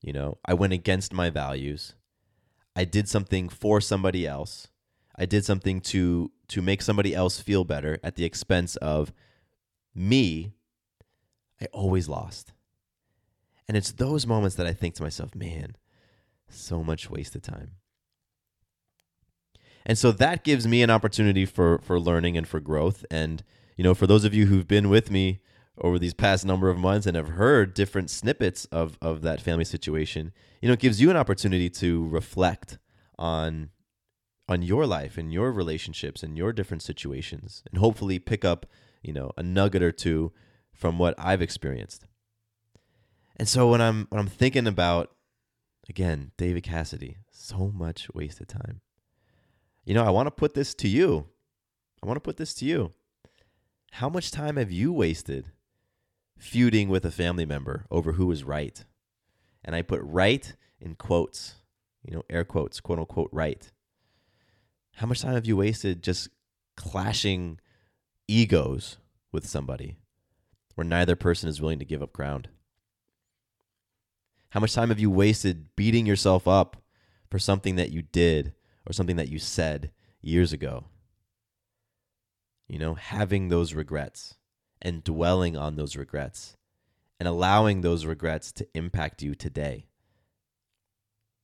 You 0.00 0.12
know, 0.12 0.38
I 0.44 0.54
went 0.54 0.72
against 0.72 1.12
my 1.12 1.28
values. 1.28 1.94
I 2.76 2.84
did 2.84 3.08
something 3.08 3.48
for 3.48 3.80
somebody 3.80 4.26
else. 4.26 4.68
I 5.18 5.26
did 5.26 5.44
something 5.44 5.80
to 5.82 6.30
to 6.48 6.62
make 6.62 6.80
somebody 6.80 7.14
else 7.14 7.40
feel 7.40 7.64
better 7.64 7.98
at 8.02 8.14
the 8.14 8.24
expense 8.24 8.76
of 8.76 9.12
me. 9.94 10.52
I 11.60 11.66
always 11.72 12.08
lost. 12.08 12.52
And 13.66 13.76
it's 13.76 13.92
those 13.92 14.26
moments 14.26 14.56
that 14.56 14.66
I 14.66 14.72
think 14.72 14.94
to 14.94 15.02
myself, 15.02 15.34
man, 15.34 15.76
so 16.48 16.82
much 16.82 17.10
wasted 17.10 17.42
time. 17.42 17.72
And 19.84 19.98
so 19.98 20.12
that 20.12 20.44
gives 20.44 20.66
me 20.66 20.82
an 20.82 20.90
opportunity 20.90 21.44
for 21.44 21.78
for 21.78 21.98
learning 21.98 22.36
and 22.36 22.46
for 22.46 22.60
growth. 22.60 23.04
And 23.10 23.42
you 23.76 23.84
know, 23.84 23.94
for 23.94 24.06
those 24.06 24.24
of 24.24 24.34
you 24.34 24.46
who've 24.46 24.68
been 24.68 24.88
with 24.88 25.10
me 25.10 25.40
over 25.80 25.98
these 25.98 26.14
past 26.14 26.44
number 26.44 26.68
of 26.68 26.78
months 26.78 27.06
and 27.06 27.16
have 27.16 27.30
heard 27.30 27.74
different 27.74 28.10
snippets 28.10 28.66
of 28.66 28.98
of 29.02 29.22
that 29.22 29.40
family 29.40 29.64
situation, 29.64 30.32
you 30.62 30.68
know, 30.68 30.74
it 30.74 30.80
gives 30.80 31.00
you 31.00 31.10
an 31.10 31.16
opportunity 31.16 31.68
to 31.70 32.06
reflect 32.08 32.78
on 33.18 33.70
on 34.48 34.62
your 34.62 34.86
life 34.86 35.18
and 35.18 35.32
your 35.32 35.52
relationships 35.52 36.22
and 36.22 36.36
your 36.36 36.52
different 36.52 36.82
situations 36.82 37.62
and 37.70 37.78
hopefully 37.78 38.18
pick 38.18 38.44
up, 38.44 38.66
you 39.02 39.12
know, 39.12 39.30
a 39.36 39.42
nugget 39.42 39.82
or 39.82 39.92
two 39.92 40.32
from 40.72 40.98
what 40.98 41.14
I've 41.18 41.42
experienced. 41.42 42.06
And 43.36 43.48
so 43.48 43.70
when 43.70 43.80
I'm 43.80 44.06
when 44.10 44.18
I'm 44.18 44.28
thinking 44.28 44.66
about 44.66 45.12
again, 45.88 46.32
David 46.36 46.62
Cassidy, 46.62 47.18
so 47.30 47.70
much 47.74 48.08
wasted 48.14 48.48
time. 48.48 48.80
You 49.84 49.94
know, 49.94 50.04
I 50.04 50.10
want 50.10 50.26
to 50.26 50.30
put 50.30 50.54
this 50.54 50.74
to 50.74 50.88
you. 50.88 51.26
I 52.02 52.06
want 52.06 52.16
to 52.16 52.20
put 52.20 52.36
this 52.36 52.54
to 52.54 52.64
you. 52.64 52.92
How 53.92 54.08
much 54.08 54.30
time 54.30 54.56
have 54.56 54.70
you 54.70 54.92
wasted 54.92 55.52
feuding 56.38 56.88
with 56.88 57.04
a 57.04 57.10
family 57.10 57.46
member 57.46 57.86
over 57.90 58.12
who 58.12 58.30
is 58.30 58.44
right? 58.44 58.84
And 59.64 59.74
I 59.74 59.82
put 59.82 60.00
right 60.02 60.54
in 60.80 60.94
quotes, 60.94 61.54
you 62.04 62.14
know, 62.14 62.22
air 62.30 62.44
quotes, 62.44 62.80
quote 62.80 62.98
unquote, 62.98 63.30
right. 63.32 63.70
How 64.98 65.06
much 65.06 65.20
time 65.20 65.34
have 65.34 65.46
you 65.46 65.56
wasted 65.56 66.02
just 66.02 66.28
clashing 66.76 67.60
egos 68.26 68.96
with 69.30 69.46
somebody 69.46 69.96
where 70.74 70.84
neither 70.84 71.14
person 71.14 71.48
is 71.48 71.60
willing 71.60 71.78
to 71.78 71.84
give 71.84 72.02
up 72.02 72.12
ground? 72.12 72.48
How 74.50 74.58
much 74.58 74.74
time 74.74 74.88
have 74.88 74.98
you 74.98 75.08
wasted 75.08 75.76
beating 75.76 76.04
yourself 76.04 76.48
up 76.48 76.78
for 77.30 77.38
something 77.38 77.76
that 77.76 77.92
you 77.92 78.02
did 78.02 78.54
or 78.86 78.92
something 78.92 79.14
that 79.14 79.28
you 79.28 79.38
said 79.38 79.92
years 80.20 80.52
ago? 80.52 80.86
You 82.66 82.80
know, 82.80 82.94
having 82.94 83.50
those 83.50 83.74
regrets 83.74 84.34
and 84.82 85.04
dwelling 85.04 85.56
on 85.56 85.76
those 85.76 85.94
regrets 85.94 86.56
and 87.20 87.28
allowing 87.28 87.82
those 87.82 88.04
regrets 88.04 88.50
to 88.50 88.66
impact 88.74 89.22
you 89.22 89.36
today. 89.36 89.86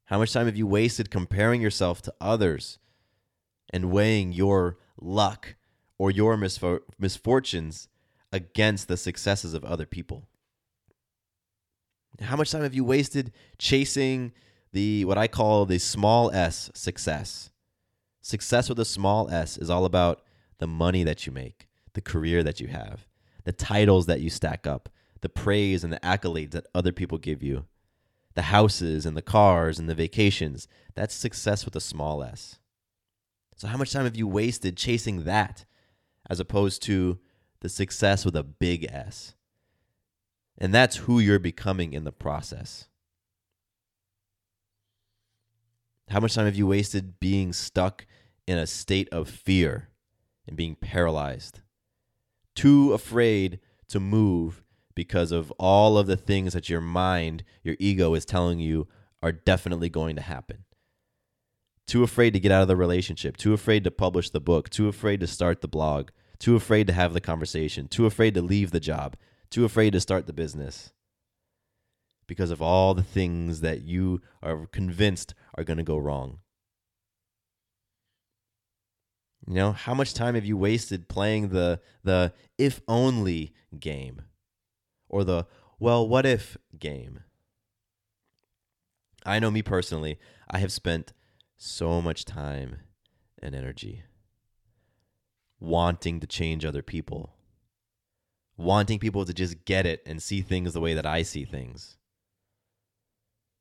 How 0.06 0.18
much 0.18 0.32
time 0.32 0.46
have 0.46 0.56
you 0.56 0.66
wasted 0.66 1.08
comparing 1.08 1.60
yourself 1.60 2.02
to 2.02 2.14
others 2.20 2.80
and 3.70 3.90
weighing 3.90 4.32
your 4.32 4.78
luck 5.00 5.56
or 5.98 6.10
your 6.10 6.36
misfor- 6.36 6.80
misfortunes 6.98 7.88
against 8.32 8.88
the 8.88 8.96
successes 8.96 9.54
of 9.54 9.64
other 9.64 9.86
people? 9.86 10.28
How 12.20 12.36
much 12.36 12.50
time 12.50 12.62
have 12.62 12.74
you 12.74 12.84
wasted 12.84 13.32
chasing 13.58 14.32
the 14.72 15.04
what 15.04 15.18
I 15.18 15.26
call 15.26 15.66
the 15.66 15.78
small 15.78 16.30
s 16.30 16.70
success? 16.74 17.50
Success 18.20 18.68
with 18.68 18.78
a 18.78 18.84
small 18.84 19.28
s 19.30 19.58
is 19.58 19.68
all 19.68 19.84
about 19.84 20.22
the 20.58 20.66
money 20.66 21.04
that 21.04 21.26
you 21.26 21.32
make, 21.32 21.68
the 21.94 22.00
career 22.00 22.42
that 22.42 22.60
you 22.60 22.68
have, 22.68 23.06
the 23.44 23.52
titles 23.52 24.06
that 24.06 24.20
you 24.20 24.30
stack 24.30 24.66
up, 24.66 24.88
the 25.20 25.28
praise 25.28 25.84
and 25.84 25.92
the 25.92 26.00
accolades 26.00 26.52
that 26.52 26.66
other 26.74 26.92
people 26.92 27.18
give 27.18 27.42
you, 27.42 27.66
the 28.34 28.42
houses 28.42 29.06
and 29.06 29.16
the 29.16 29.22
cars 29.22 29.78
and 29.78 29.88
the 29.88 29.94
vacations. 29.94 30.68
That's 30.94 31.14
success 31.14 31.64
with 31.64 31.74
a 31.76 31.80
small 31.80 32.22
s. 32.22 32.58
So, 33.56 33.68
how 33.68 33.76
much 33.76 33.92
time 33.92 34.04
have 34.04 34.16
you 34.16 34.26
wasted 34.26 34.76
chasing 34.76 35.24
that 35.24 35.64
as 36.28 36.40
opposed 36.40 36.82
to 36.84 37.18
the 37.60 37.68
success 37.68 38.24
with 38.24 38.36
a 38.36 38.42
big 38.42 38.84
S? 38.84 39.34
And 40.58 40.72
that's 40.72 40.96
who 40.96 41.18
you're 41.18 41.38
becoming 41.38 41.92
in 41.92 42.04
the 42.04 42.12
process. 42.12 42.88
How 46.10 46.20
much 46.20 46.34
time 46.34 46.44
have 46.44 46.56
you 46.56 46.66
wasted 46.66 47.18
being 47.18 47.52
stuck 47.52 48.06
in 48.46 48.58
a 48.58 48.66
state 48.66 49.08
of 49.10 49.28
fear 49.28 49.88
and 50.46 50.56
being 50.56 50.74
paralyzed? 50.74 51.60
Too 52.54 52.92
afraid 52.92 53.60
to 53.88 53.98
move 53.98 54.62
because 54.94 55.32
of 55.32 55.50
all 55.52 55.98
of 55.98 56.06
the 56.06 56.16
things 56.16 56.52
that 56.52 56.68
your 56.68 56.80
mind, 56.80 57.42
your 57.62 57.76
ego 57.78 58.14
is 58.14 58.24
telling 58.24 58.60
you 58.60 58.86
are 59.22 59.32
definitely 59.32 59.88
going 59.88 60.14
to 60.16 60.22
happen. 60.22 60.63
Too 61.86 62.02
afraid 62.02 62.32
to 62.32 62.40
get 62.40 62.50
out 62.50 62.62
of 62.62 62.68
the 62.68 62.76
relationship, 62.76 63.36
too 63.36 63.52
afraid 63.52 63.84
to 63.84 63.90
publish 63.90 64.30
the 64.30 64.40
book, 64.40 64.70
too 64.70 64.88
afraid 64.88 65.20
to 65.20 65.26
start 65.26 65.60
the 65.60 65.68
blog, 65.68 66.10
too 66.38 66.56
afraid 66.56 66.86
to 66.86 66.92
have 66.92 67.12
the 67.12 67.20
conversation, 67.20 67.88
too 67.88 68.06
afraid 68.06 68.34
to 68.34 68.42
leave 68.42 68.70
the 68.70 68.80
job, 68.80 69.16
too 69.50 69.64
afraid 69.64 69.92
to 69.92 70.00
start 70.00 70.26
the 70.26 70.32
business. 70.32 70.92
Because 72.26 72.50
of 72.50 72.62
all 72.62 72.94
the 72.94 73.02
things 73.02 73.60
that 73.60 73.82
you 73.82 74.22
are 74.42 74.66
convinced 74.66 75.34
are 75.56 75.64
going 75.64 75.76
to 75.76 75.82
go 75.82 75.98
wrong. 75.98 76.38
You 79.46 79.54
know, 79.54 79.72
how 79.72 79.92
much 79.92 80.14
time 80.14 80.34
have 80.36 80.46
you 80.46 80.56
wasted 80.56 81.06
playing 81.08 81.50
the 81.50 81.80
the 82.02 82.32
if 82.56 82.80
only 82.88 83.52
game? 83.78 84.22
Or 85.10 85.22
the 85.22 85.46
well, 85.78 86.08
what 86.08 86.24
if 86.24 86.56
game? 86.78 87.20
I 89.26 89.38
know 89.38 89.50
me 89.50 89.60
personally, 89.60 90.18
I 90.50 90.58
have 90.58 90.72
spent 90.72 91.12
so 91.64 92.00
much 92.00 92.24
time 92.24 92.76
and 93.42 93.54
energy 93.54 94.02
wanting 95.58 96.20
to 96.20 96.26
change 96.26 96.64
other 96.64 96.82
people 96.82 97.34
wanting 98.56 98.98
people 98.98 99.24
to 99.24 99.34
just 99.34 99.64
get 99.64 99.86
it 99.86 100.02
and 100.06 100.22
see 100.22 100.40
things 100.40 100.72
the 100.72 100.80
way 100.80 100.94
that 100.94 101.06
I 101.06 101.22
see 101.22 101.44
things. 101.44 101.96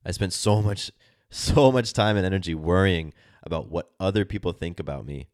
I 0.06 0.12
spent 0.12 0.34
so 0.34 0.62
much, 0.62 0.92
so 1.30 1.72
much 1.72 1.94
time 1.94 2.18
and 2.18 2.26
energy 2.26 2.54
worrying 2.54 3.14
about 3.42 3.70
what 3.70 3.92
other 4.00 4.26
people 4.26 4.52
think 4.52 4.80
about 4.80 5.06
me 5.06 5.28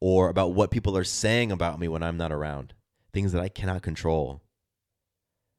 or 0.00 0.28
about 0.28 0.52
what 0.52 0.70
people 0.70 0.96
are 0.96 1.04
saying 1.04 1.50
about 1.50 1.80
me 1.80 1.88
when 1.88 2.02
I'm 2.02 2.16
not 2.16 2.32
around, 2.32 2.74
things 3.12 3.32
that 3.32 3.42
I 3.42 3.48
cannot 3.48 3.82
control. 3.82 4.42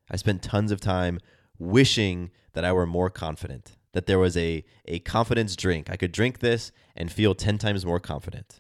I 0.10 0.18
spent 0.18 0.44
tons 0.44 0.72
of 0.72 0.80
time 0.80 1.20
wishing 1.58 2.32
that 2.54 2.66
I 2.66 2.72
were 2.74 2.86
more 2.86 3.10
confident, 3.10 3.78
that 3.94 4.08
there 4.08 4.20
was 4.20 4.36
a, 4.36 4.64
a 4.86 5.00
confidence 5.00 5.56
drink. 5.56 5.90
I 5.90 5.96
could 5.96 6.12
drink 6.12 6.40
this 6.40 6.72
and 6.96 7.12
feel 7.12 7.34
10 7.34 7.58
times 7.58 7.86
more 7.86 8.00
confident. 8.00 8.60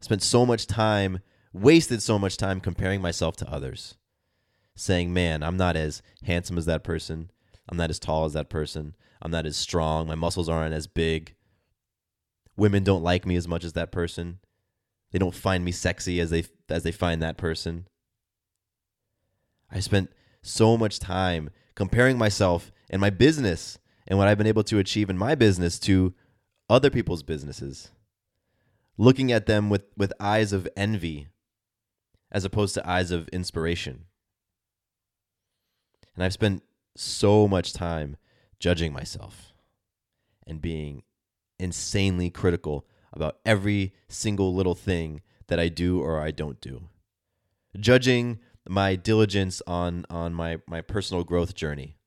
Spent 0.00 0.22
so 0.22 0.44
much 0.44 0.66
time, 0.66 1.20
wasted 1.52 2.02
so 2.02 2.18
much 2.18 2.36
time 2.36 2.60
comparing 2.60 3.00
myself 3.00 3.36
to 3.36 3.50
others, 3.50 3.96
saying, 4.74 5.12
man, 5.12 5.42
I'm 5.42 5.56
not 5.56 5.76
as 5.76 6.02
handsome 6.24 6.58
as 6.58 6.66
that 6.66 6.84
person. 6.84 7.30
I'm 7.68 7.76
not 7.76 7.90
as 7.90 7.98
tall 7.98 8.24
as 8.24 8.32
that 8.32 8.48
person. 8.48 8.94
I'm 9.20 9.30
not 9.30 9.46
as 9.46 9.56
strong. 9.56 10.06
My 10.06 10.14
muscles 10.14 10.48
aren't 10.48 10.74
as 10.74 10.86
big. 10.86 11.34
Women 12.56 12.84
don't 12.84 13.02
like 13.02 13.26
me 13.26 13.36
as 13.36 13.48
much 13.48 13.64
as 13.64 13.74
that 13.74 13.92
person. 13.92 14.38
They 15.12 15.18
don't 15.18 15.34
find 15.34 15.64
me 15.64 15.72
sexy 15.72 16.20
as 16.20 16.30
they 16.30 16.44
as 16.68 16.82
they 16.82 16.92
find 16.92 17.22
that 17.22 17.36
person. 17.36 17.86
I 19.70 19.80
spent 19.80 20.10
so 20.42 20.76
much 20.76 20.98
time 20.98 21.50
comparing 21.74 22.18
myself 22.18 22.72
and 22.90 23.00
my 23.00 23.10
business 23.10 23.78
and 24.06 24.18
what 24.18 24.28
I've 24.28 24.38
been 24.38 24.46
able 24.46 24.64
to 24.64 24.78
achieve 24.78 25.10
in 25.10 25.18
my 25.18 25.34
business 25.34 25.78
to 25.80 26.14
other 26.68 26.90
people's 26.90 27.22
businesses. 27.22 27.90
Looking 28.96 29.30
at 29.30 29.46
them 29.46 29.70
with, 29.70 29.84
with 29.96 30.12
eyes 30.18 30.52
of 30.52 30.68
envy 30.76 31.28
as 32.30 32.44
opposed 32.44 32.74
to 32.74 32.88
eyes 32.88 33.10
of 33.10 33.28
inspiration. 33.28 34.04
And 36.14 36.24
I've 36.24 36.32
spent 36.32 36.62
so 36.96 37.46
much 37.46 37.72
time 37.72 38.16
judging 38.58 38.92
myself 38.92 39.52
and 40.46 40.60
being 40.60 41.02
insanely 41.58 42.30
critical 42.30 42.86
about 43.12 43.38
every 43.44 43.94
single 44.08 44.54
little 44.54 44.74
thing 44.74 45.22
that 45.46 45.58
I 45.58 45.68
do 45.68 46.00
or 46.00 46.20
I 46.20 46.30
don't 46.30 46.60
do. 46.60 46.88
Judging 47.78 48.40
my 48.68 48.96
diligence 48.96 49.62
on 49.66 50.04
on 50.10 50.34
my 50.34 50.58
my 50.66 50.80
personal 50.80 51.24
growth 51.24 51.54
journey. 51.54 51.97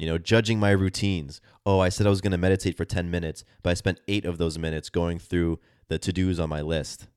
You 0.00 0.06
know, 0.06 0.16
judging 0.16 0.58
my 0.58 0.70
routines. 0.70 1.42
Oh, 1.66 1.80
I 1.80 1.90
said 1.90 2.06
I 2.06 2.10
was 2.10 2.22
going 2.22 2.30
to 2.30 2.38
meditate 2.38 2.74
for 2.74 2.86
10 2.86 3.10
minutes, 3.10 3.44
but 3.62 3.68
I 3.68 3.74
spent 3.74 4.00
8 4.08 4.24
of 4.24 4.38
those 4.38 4.56
minutes 4.56 4.88
going 4.88 5.18
through 5.18 5.58
the 5.88 5.98
to-dos 5.98 6.40
on 6.40 6.48
my 6.48 6.62
list. 6.62 7.08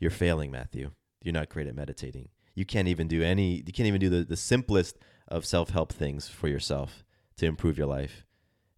You're 0.00 0.10
failing, 0.10 0.50
Matthew. 0.50 0.90
You're 1.22 1.34
not 1.34 1.50
great 1.50 1.68
at 1.68 1.76
meditating. 1.76 2.30
You 2.56 2.66
can't 2.66 2.88
even 2.88 3.06
do 3.06 3.22
any 3.22 3.62
you 3.64 3.72
can't 3.72 3.86
even 3.86 4.00
do 4.00 4.08
the, 4.08 4.24
the 4.24 4.36
simplest 4.36 4.98
of 5.28 5.46
self-help 5.46 5.92
things 5.92 6.28
for 6.28 6.48
yourself 6.48 7.04
to 7.36 7.46
improve 7.46 7.78
your 7.78 7.86
life. 7.86 8.24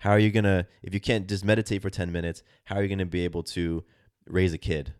How 0.00 0.10
are 0.10 0.18
you 0.18 0.30
going 0.30 0.44
to, 0.44 0.66
if 0.82 0.92
you 0.92 1.00
can't 1.00 1.26
just 1.26 1.42
meditate 1.42 1.80
for 1.80 1.88
10 1.88 2.12
minutes, 2.12 2.42
how 2.64 2.76
are 2.76 2.82
you 2.82 2.88
going 2.88 2.98
to 2.98 3.06
be 3.06 3.24
able 3.24 3.44
to 3.44 3.82
raise 4.26 4.52
a 4.52 4.58
kid? 4.58 4.92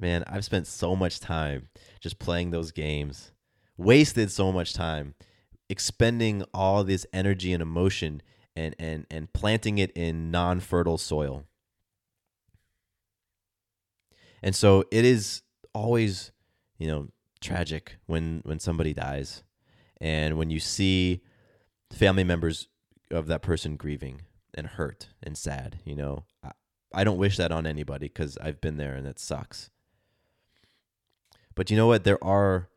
Man, 0.00 0.24
I've 0.26 0.44
spent 0.44 0.66
so 0.66 0.96
much 0.96 1.20
time 1.20 1.68
just 2.00 2.18
playing 2.18 2.50
those 2.50 2.72
games, 2.72 3.30
wasted 3.76 4.32
so 4.32 4.50
much 4.50 4.74
time 4.74 5.14
expending 5.68 6.44
all 6.54 6.84
this 6.84 7.06
energy 7.12 7.52
and 7.52 7.62
emotion 7.62 8.22
and, 8.56 8.74
and, 8.78 9.06
and 9.10 9.32
planting 9.32 9.78
it 9.78 9.90
in 9.92 10.30
non 10.30 10.60
fertile 10.60 10.98
soil. 10.98 11.44
And 14.42 14.54
so 14.54 14.84
it 14.90 15.04
is 15.04 15.42
always, 15.74 16.32
you 16.78 16.86
know, 16.86 17.08
tragic 17.40 17.96
when, 18.06 18.40
when 18.44 18.58
somebody 18.58 18.94
dies 18.94 19.42
and 20.00 20.38
when 20.38 20.50
you 20.50 20.60
see 20.60 21.22
family 21.92 22.24
members 22.24 22.68
of 23.10 23.26
that 23.26 23.42
person 23.42 23.76
grieving 23.76 24.22
and 24.54 24.66
hurt 24.66 25.08
and 25.22 25.36
sad. 25.36 25.80
You 25.84 25.96
know, 25.96 26.24
I, 26.42 26.52
I 26.92 27.04
don't 27.04 27.18
wish 27.18 27.36
that 27.36 27.52
on 27.52 27.66
anybody 27.66 28.08
because 28.08 28.38
I've 28.38 28.60
been 28.60 28.76
there 28.76 28.94
and 28.94 29.06
it 29.06 29.18
sucks. 29.18 29.70
But 31.54 31.70
you 31.70 31.76
know 31.76 31.88
what? 31.88 32.04
There 32.04 32.22
are 32.22 32.68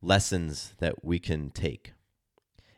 lessons 0.00 0.74
that 0.78 1.04
we 1.04 1.18
can 1.18 1.50
take. 1.50 1.92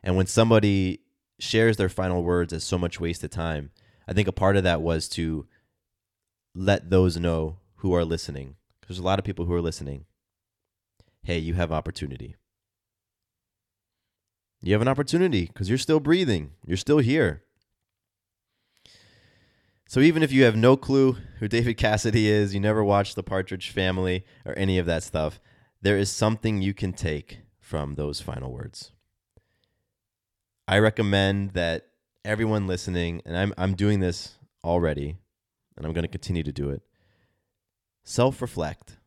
And 0.04 0.16
when 0.16 0.26
somebody 0.26 1.00
shares 1.40 1.78
their 1.78 1.88
final 1.88 2.22
words 2.22 2.52
as 2.52 2.62
so 2.62 2.76
much 2.76 3.00
wasted 3.00 3.32
time, 3.32 3.70
I 4.06 4.12
think 4.12 4.28
a 4.28 4.32
part 4.32 4.56
of 4.56 4.62
that 4.62 4.82
was 4.82 5.08
to 5.10 5.46
let 6.54 6.90
those 6.90 7.16
know 7.16 7.56
who 7.76 7.94
are 7.94 8.04
listening. 8.04 8.56
There's 8.86 8.98
a 8.98 9.02
lot 9.02 9.18
of 9.18 9.24
people 9.24 9.46
who 9.46 9.54
are 9.54 9.62
listening. 9.62 10.04
Hey, 11.22 11.38
you 11.38 11.54
have 11.54 11.72
opportunity. 11.72 12.36
You 14.60 14.74
have 14.74 14.82
an 14.82 14.88
opportunity 14.88 15.46
because 15.46 15.70
you're 15.70 15.78
still 15.78 16.00
breathing, 16.00 16.52
you're 16.66 16.76
still 16.76 16.98
here. 16.98 17.42
So 19.88 20.00
even 20.00 20.22
if 20.22 20.32
you 20.32 20.44
have 20.44 20.56
no 20.56 20.76
clue 20.76 21.16
who 21.38 21.48
David 21.48 21.76
Cassidy 21.78 22.28
is, 22.28 22.54
you 22.54 22.60
never 22.60 22.84
watched 22.84 23.16
The 23.16 23.22
Partridge 23.22 23.70
Family 23.70 24.24
or 24.44 24.56
any 24.58 24.78
of 24.78 24.86
that 24.86 25.02
stuff, 25.02 25.40
there 25.80 25.96
is 25.96 26.10
something 26.10 26.60
you 26.60 26.74
can 26.74 26.92
take 26.92 27.40
from 27.60 27.94
those 27.94 28.20
final 28.20 28.52
words. 28.52 28.90
I 30.66 30.78
recommend 30.78 31.50
that 31.50 31.88
everyone 32.24 32.66
listening, 32.66 33.20
and 33.26 33.36
I'm 33.36 33.52
I'm 33.58 33.74
doing 33.74 34.00
this 34.00 34.38
already, 34.64 35.18
and 35.76 35.84
I'm 35.84 35.92
going 35.92 36.04
to 36.04 36.08
continue 36.08 36.42
to 36.42 36.52
do 36.52 36.70
it. 36.70 36.82
Self-reflect 38.02 38.98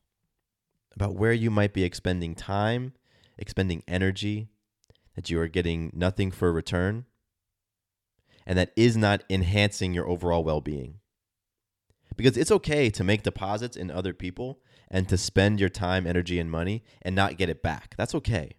about 0.96 1.16
where 1.16 1.34
you 1.34 1.50
might 1.50 1.74
be 1.74 1.84
expending 1.84 2.36
time, 2.36 2.94
expending 3.38 3.84
energy, 3.88 4.50
that 5.16 5.30
you 5.30 5.40
are 5.40 5.48
getting 5.48 5.92
nothing 5.94 6.30
for 6.32 6.52
return, 6.52 7.06
and 8.46 8.58
that 8.58 8.72
is 8.76 8.96
not 8.96 9.24
enhancing 9.30 9.94
your 9.94 10.08
overall 10.08 10.44
well 10.44 10.62
being. 10.62 11.00
Because 12.16 12.38
it's 12.38 12.52
okay 12.52 12.90
to 12.92 13.04
make 13.04 13.24
deposits 13.24 13.78
in 13.78 13.92
other 13.92 14.14
people 14.14 14.60
and 14.90 15.10
to 15.10 15.18
spend 15.18 15.60
your 15.60 15.70
time, 15.70 16.08
energy, 16.08 16.40
and 16.40 16.50
money 16.50 16.84
and 17.02 17.16
not 17.16 17.38
get 17.38 17.50
it 17.50 17.62
back. 17.62 17.96
That's 17.98 18.16
okay. 18.16 18.57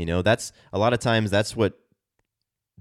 You 0.00 0.06
know, 0.06 0.22
that's 0.22 0.50
a 0.72 0.78
lot 0.78 0.94
of 0.94 0.98
times 0.98 1.30
that's 1.30 1.54
what 1.54 1.78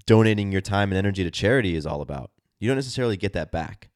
donating 0.05 0.53
your 0.53 0.61
time 0.61 0.89
and 0.89 0.97
energy 0.97 1.21
to 1.25 1.29
charity 1.29 1.75
is 1.75 1.85
all 1.85 2.01
about. 2.01 2.31
You 2.59 2.69
don't 2.69 2.77
necessarily 2.77 3.17
get 3.17 3.33
that 3.33 3.51
back, 3.51 3.89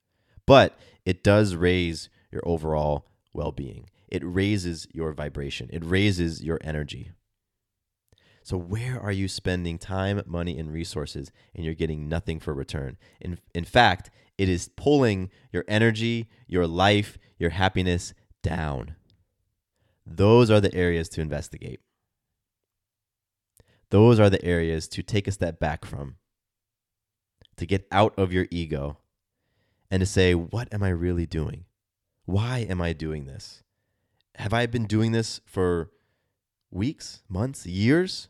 but 0.45 0.77
it 1.05 1.23
does 1.23 1.55
raise 1.55 2.09
your 2.31 2.41
overall 2.45 3.07
well 3.33 3.53
being. 3.53 3.89
It 4.09 4.21
raises 4.25 4.88
your 4.91 5.13
vibration, 5.13 5.69
it 5.71 5.86
raises 5.86 6.43
your 6.43 6.59
energy. 6.62 7.12
So 8.43 8.57
where 8.57 8.99
are 8.99 9.13
you 9.13 9.29
spending 9.29 9.77
time, 9.77 10.21
money, 10.25 10.59
and 10.59 10.73
resources 10.73 11.31
and 11.55 11.63
you're 11.63 11.73
getting 11.73 12.09
nothing 12.09 12.41
for 12.41 12.53
return? 12.53 12.97
In, 13.21 13.39
in 13.55 13.63
fact, 13.63 14.12
it 14.38 14.49
is 14.49 14.69
pulling 14.75 15.29
your 15.53 15.63
energy, 15.69 16.29
your 16.45 16.67
life, 16.67 17.17
your 17.38 17.51
happiness 17.51 18.13
down. 18.41 18.95
Those 20.05 20.51
are 20.51 20.59
the 20.59 20.75
areas 20.75 21.07
to 21.09 21.21
investigate. 21.21 21.79
Those 23.93 24.19
are 24.19 24.32
the 24.32 24.43
areas 24.43 24.88
to 24.88 25.03
take 25.03 25.27
a 25.27 25.32
step 25.32 25.60
back 25.60 25.86
from, 25.86 26.15
to 27.58 27.65
get 27.67 27.86
out 27.91 28.17
of 28.17 28.34
your 28.34 28.47
ego 28.49 28.97
and 29.91 29.99
to 29.99 30.08
say, 30.08 30.34
what 30.34 30.67
am 30.73 30.82
I 30.82 30.89
really 30.89 31.27
doing? 31.27 31.65
Why 32.25 32.65
am 32.67 32.82
I 32.82 32.93
doing 32.93 33.25
this? 33.25 33.62
Have 34.34 34.51
I 34.51 34.65
been 34.65 34.88
doing 34.88 35.12
this 35.12 35.41
for 35.45 35.91
weeks, 36.71 37.21
months, 37.29 37.67
years? 37.67 38.29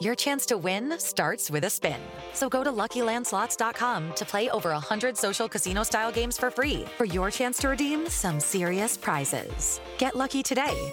your 0.00 0.14
chance 0.14 0.46
to 0.46 0.56
win 0.56 0.98
starts 0.98 1.50
with 1.50 1.64
a 1.64 1.70
spin. 1.70 2.00
So 2.32 2.48
go 2.48 2.62
to 2.62 2.70
luckylandslots.com 2.70 4.14
to 4.14 4.24
play 4.24 4.48
over 4.50 4.70
100 4.70 5.16
social 5.16 5.48
casino 5.48 5.82
style 5.82 6.12
games 6.12 6.38
for 6.38 6.50
free 6.50 6.84
for 6.96 7.04
your 7.04 7.30
chance 7.30 7.58
to 7.58 7.68
redeem 7.68 8.08
some 8.08 8.38
serious 8.38 8.96
prizes. 8.96 9.80
Get 9.98 10.14
lucky 10.14 10.42
today 10.42 10.92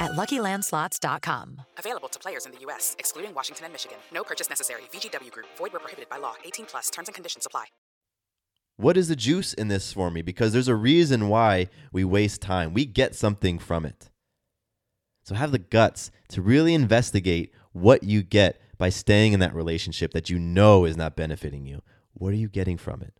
at 0.00 0.12
luckylandslots.com. 0.12 1.62
Available 1.78 2.08
to 2.08 2.18
players 2.18 2.46
in 2.46 2.52
the 2.52 2.58
U.S., 2.60 2.94
excluding 2.98 3.34
Washington 3.34 3.64
and 3.66 3.72
Michigan. 3.72 3.98
No 4.12 4.22
purchase 4.22 4.48
necessary. 4.48 4.82
VGW 4.92 5.30
Group, 5.30 5.46
void 5.56 5.72
were 5.72 5.80
prohibited 5.80 6.08
by 6.08 6.18
law. 6.18 6.34
18 6.44 6.66
plus 6.66 6.90
terms 6.90 7.08
and 7.08 7.14
conditions 7.14 7.46
apply. 7.46 7.66
What 8.76 8.96
is 8.96 9.08
the 9.08 9.16
juice 9.16 9.54
in 9.54 9.66
this 9.66 9.92
for 9.92 10.08
me? 10.08 10.22
Because 10.22 10.52
there's 10.52 10.68
a 10.68 10.76
reason 10.76 11.28
why 11.28 11.68
we 11.92 12.04
waste 12.04 12.40
time. 12.40 12.72
We 12.72 12.84
get 12.84 13.16
something 13.16 13.58
from 13.58 13.84
it. 13.84 14.08
So 15.24 15.34
have 15.34 15.50
the 15.50 15.58
guts 15.58 16.12
to 16.28 16.40
really 16.40 16.74
investigate 16.74 17.52
what 17.80 18.02
you 18.02 18.22
get 18.22 18.60
by 18.78 18.88
staying 18.88 19.32
in 19.32 19.40
that 19.40 19.54
relationship 19.54 20.12
that 20.12 20.30
you 20.30 20.38
know 20.38 20.84
is 20.84 20.96
not 20.96 21.16
benefiting 21.16 21.66
you. 21.66 21.82
What 22.14 22.32
are 22.32 22.36
you 22.36 22.48
getting 22.48 22.76
from 22.76 23.02
it? 23.02 23.14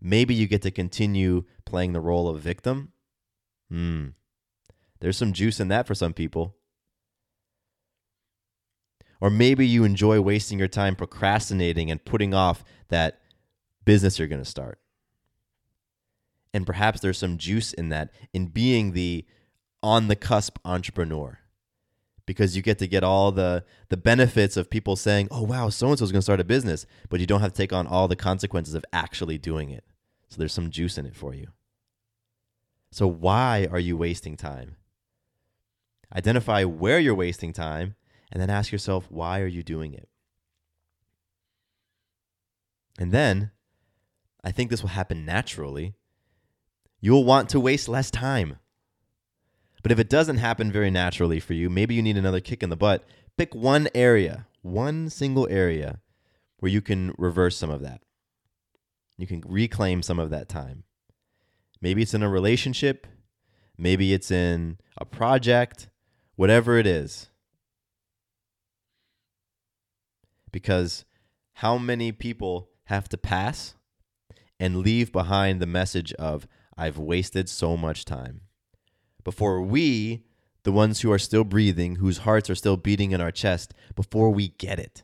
Maybe 0.00 0.34
you 0.34 0.46
get 0.46 0.62
to 0.62 0.70
continue 0.70 1.44
playing 1.64 1.92
the 1.92 2.00
role 2.00 2.28
of 2.28 2.40
victim. 2.40 2.92
Hmm. 3.70 4.08
There's 5.00 5.16
some 5.16 5.32
juice 5.32 5.60
in 5.60 5.68
that 5.68 5.86
for 5.86 5.94
some 5.94 6.12
people. 6.12 6.56
Or 9.20 9.28
maybe 9.28 9.66
you 9.66 9.84
enjoy 9.84 10.20
wasting 10.20 10.58
your 10.58 10.68
time 10.68 10.96
procrastinating 10.96 11.90
and 11.90 12.04
putting 12.04 12.32
off 12.32 12.64
that 12.88 13.20
business 13.84 14.18
you're 14.18 14.28
going 14.28 14.42
to 14.42 14.48
start. 14.48 14.78
And 16.52 16.66
perhaps 16.66 17.00
there's 17.00 17.18
some 17.18 17.38
juice 17.38 17.72
in 17.72 17.90
that, 17.90 18.10
in 18.32 18.46
being 18.46 18.92
the 18.92 19.26
on 19.82 20.08
the 20.08 20.16
cusp 20.16 20.58
entrepreneur. 20.64 21.38
Because 22.30 22.54
you 22.54 22.62
get 22.62 22.78
to 22.78 22.86
get 22.86 23.02
all 23.02 23.32
the, 23.32 23.64
the 23.88 23.96
benefits 23.96 24.56
of 24.56 24.70
people 24.70 24.94
saying, 24.94 25.26
oh, 25.32 25.42
wow, 25.42 25.68
so 25.68 25.88
and 25.88 25.98
so 25.98 26.04
is 26.04 26.12
going 26.12 26.20
to 26.20 26.22
start 26.22 26.38
a 26.38 26.44
business, 26.44 26.86
but 27.08 27.18
you 27.18 27.26
don't 27.26 27.40
have 27.40 27.52
to 27.52 27.56
take 27.56 27.72
on 27.72 27.88
all 27.88 28.06
the 28.06 28.14
consequences 28.14 28.72
of 28.72 28.84
actually 28.92 29.36
doing 29.36 29.70
it. 29.70 29.82
So 30.28 30.36
there's 30.38 30.52
some 30.52 30.70
juice 30.70 30.96
in 30.96 31.06
it 31.06 31.16
for 31.16 31.34
you. 31.34 31.48
So, 32.92 33.08
why 33.08 33.66
are 33.72 33.80
you 33.80 33.96
wasting 33.96 34.36
time? 34.36 34.76
Identify 36.14 36.62
where 36.62 37.00
you're 37.00 37.16
wasting 37.16 37.52
time 37.52 37.96
and 38.30 38.40
then 38.40 38.48
ask 38.48 38.70
yourself, 38.70 39.10
why 39.10 39.40
are 39.40 39.48
you 39.48 39.64
doing 39.64 39.92
it? 39.92 40.08
And 42.96 43.10
then, 43.10 43.50
I 44.44 44.52
think 44.52 44.70
this 44.70 44.82
will 44.82 44.90
happen 44.90 45.24
naturally. 45.24 45.94
You'll 47.00 47.24
want 47.24 47.48
to 47.48 47.58
waste 47.58 47.88
less 47.88 48.08
time. 48.08 48.59
But 49.82 49.92
if 49.92 49.98
it 49.98 50.10
doesn't 50.10 50.38
happen 50.38 50.70
very 50.70 50.90
naturally 50.90 51.40
for 51.40 51.54
you, 51.54 51.70
maybe 51.70 51.94
you 51.94 52.02
need 52.02 52.16
another 52.16 52.40
kick 52.40 52.62
in 52.62 52.70
the 52.70 52.76
butt. 52.76 53.04
Pick 53.36 53.54
one 53.54 53.88
area, 53.94 54.46
one 54.62 55.08
single 55.08 55.48
area 55.50 56.00
where 56.58 56.70
you 56.70 56.82
can 56.82 57.14
reverse 57.16 57.56
some 57.56 57.70
of 57.70 57.80
that. 57.80 58.02
You 59.16 59.26
can 59.26 59.42
reclaim 59.46 60.02
some 60.02 60.18
of 60.18 60.30
that 60.30 60.48
time. 60.48 60.84
Maybe 61.80 62.02
it's 62.02 62.14
in 62.14 62.22
a 62.22 62.28
relationship, 62.28 63.06
maybe 63.78 64.12
it's 64.12 64.30
in 64.30 64.78
a 64.98 65.06
project, 65.06 65.88
whatever 66.36 66.76
it 66.76 66.86
is. 66.86 67.30
Because 70.52 71.04
how 71.54 71.78
many 71.78 72.12
people 72.12 72.68
have 72.84 73.08
to 73.10 73.16
pass 73.16 73.74
and 74.58 74.78
leave 74.78 75.12
behind 75.12 75.60
the 75.60 75.66
message 75.66 76.12
of, 76.14 76.46
I've 76.76 76.98
wasted 76.98 77.48
so 77.48 77.76
much 77.76 78.04
time? 78.04 78.42
Before 79.24 79.60
we, 79.60 80.24
the 80.62 80.72
ones 80.72 81.00
who 81.00 81.12
are 81.12 81.18
still 81.18 81.44
breathing, 81.44 81.96
whose 81.96 82.18
hearts 82.18 82.50
are 82.50 82.54
still 82.54 82.76
beating 82.76 83.12
in 83.12 83.20
our 83.20 83.30
chest, 83.30 83.74
before 83.94 84.30
we 84.30 84.48
get 84.48 84.78
it. 84.78 85.02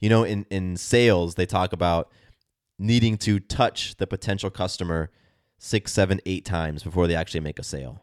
You 0.00 0.08
know, 0.08 0.24
in, 0.24 0.46
in 0.50 0.76
sales, 0.76 1.34
they 1.34 1.46
talk 1.46 1.72
about 1.72 2.10
needing 2.78 3.16
to 3.18 3.40
touch 3.40 3.96
the 3.96 4.06
potential 4.06 4.50
customer 4.50 5.10
six, 5.58 5.92
seven, 5.92 6.20
eight 6.26 6.44
times 6.44 6.82
before 6.82 7.06
they 7.06 7.14
actually 7.14 7.40
make 7.40 7.58
a 7.58 7.64
sale. 7.64 8.02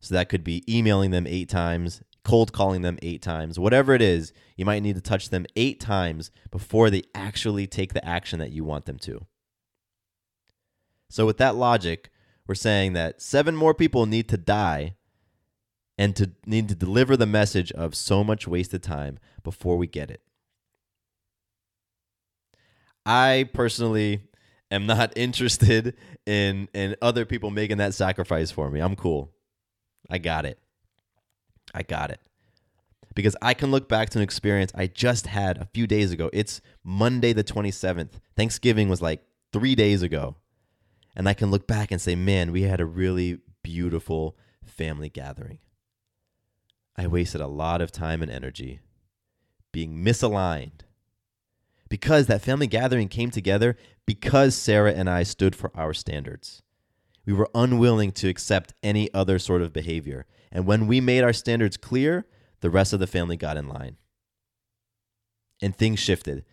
So 0.00 0.14
that 0.14 0.28
could 0.28 0.42
be 0.42 0.64
emailing 0.68 1.10
them 1.10 1.26
eight 1.26 1.48
times, 1.48 2.02
cold 2.24 2.52
calling 2.52 2.82
them 2.82 2.98
eight 3.02 3.20
times, 3.20 3.58
whatever 3.58 3.94
it 3.94 4.00
is, 4.00 4.32
you 4.56 4.64
might 4.64 4.82
need 4.82 4.94
to 4.94 5.02
touch 5.02 5.28
them 5.28 5.46
eight 5.56 5.78
times 5.78 6.30
before 6.50 6.88
they 6.90 7.02
actually 7.14 7.66
take 7.66 7.92
the 7.92 8.04
action 8.04 8.38
that 8.38 8.52
you 8.52 8.64
want 8.64 8.86
them 8.86 8.98
to. 9.00 9.26
So, 11.10 11.26
with 11.26 11.38
that 11.38 11.56
logic, 11.56 12.09
we're 12.50 12.54
saying 12.56 12.94
that 12.94 13.22
seven 13.22 13.54
more 13.54 13.72
people 13.72 14.06
need 14.06 14.28
to 14.28 14.36
die 14.36 14.96
and 15.96 16.16
to 16.16 16.32
need 16.44 16.68
to 16.68 16.74
deliver 16.74 17.16
the 17.16 17.24
message 17.24 17.70
of 17.70 17.94
so 17.94 18.24
much 18.24 18.48
wasted 18.48 18.82
time 18.82 19.20
before 19.44 19.76
we 19.76 19.86
get 19.86 20.10
it. 20.10 20.20
I 23.06 23.48
personally 23.54 24.22
am 24.68 24.84
not 24.84 25.12
interested 25.16 25.94
in 26.26 26.68
in 26.74 26.96
other 27.00 27.24
people 27.24 27.52
making 27.52 27.76
that 27.76 27.94
sacrifice 27.94 28.50
for 28.50 28.68
me. 28.68 28.80
I'm 28.80 28.96
cool. 28.96 29.30
I 30.10 30.18
got 30.18 30.44
it. 30.44 30.58
I 31.72 31.84
got 31.84 32.10
it. 32.10 32.18
Because 33.14 33.36
I 33.40 33.54
can 33.54 33.70
look 33.70 33.88
back 33.88 34.10
to 34.10 34.18
an 34.18 34.24
experience 34.24 34.72
I 34.74 34.88
just 34.88 35.28
had 35.28 35.56
a 35.58 35.66
few 35.66 35.86
days 35.86 36.10
ago. 36.10 36.28
It's 36.32 36.60
Monday 36.82 37.32
the 37.32 37.44
27th. 37.44 38.14
Thanksgiving 38.36 38.88
was 38.88 39.00
like 39.00 39.22
3 39.52 39.76
days 39.76 40.02
ago. 40.02 40.34
And 41.16 41.28
I 41.28 41.34
can 41.34 41.50
look 41.50 41.66
back 41.66 41.90
and 41.90 42.00
say, 42.00 42.14
"Man, 42.14 42.52
we 42.52 42.62
had 42.62 42.80
a 42.80 42.86
really 42.86 43.38
beautiful 43.62 44.36
family 44.64 45.08
gathering." 45.08 45.58
I 46.96 47.06
wasted 47.06 47.40
a 47.40 47.46
lot 47.46 47.80
of 47.80 47.92
time 47.92 48.22
and 48.22 48.30
energy 48.30 48.80
being 49.72 50.04
misaligned 50.04 50.80
because 51.88 52.26
that 52.26 52.42
family 52.42 52.66
gathering 52.66 53.08
came 53.08 53.30
together 53.30 53.76
because 54.06 54.54
Sarah 54.54 54.92
and 54.92 55.08
I 55.08 55.22
stood 55.22 55.54
for 55.54 55.70
our 55.74 55.94
standards. 55.94 56.62
We 57.24 57.32
were 57.32 57.50
unwilling 57.54 58.12
to 58.12 58.28
accept 58.28 58.74
any 58.82 59.12
other 59.12 59.38
sort 59.38 59.62
of 59.62 59.72
behavior. 59.72 60.26
And 60.50 60.66
when 60.66 60.86
we 60.86 61.00
made 61.00 61.22
our 61.22 61.32
standards 61.32 61.76
clear, 61.76 62.26
the 62.60 62.70
rest 62.70 62.92
of 62.92 63.00
the 63.00 63.06
family 63.06 63.36
got 63.36 63.56
in 63.56 63.68
line. 63.68 63.96
And 65.62 65.76
things 65.76 65.98
shifted. 65.98 66.44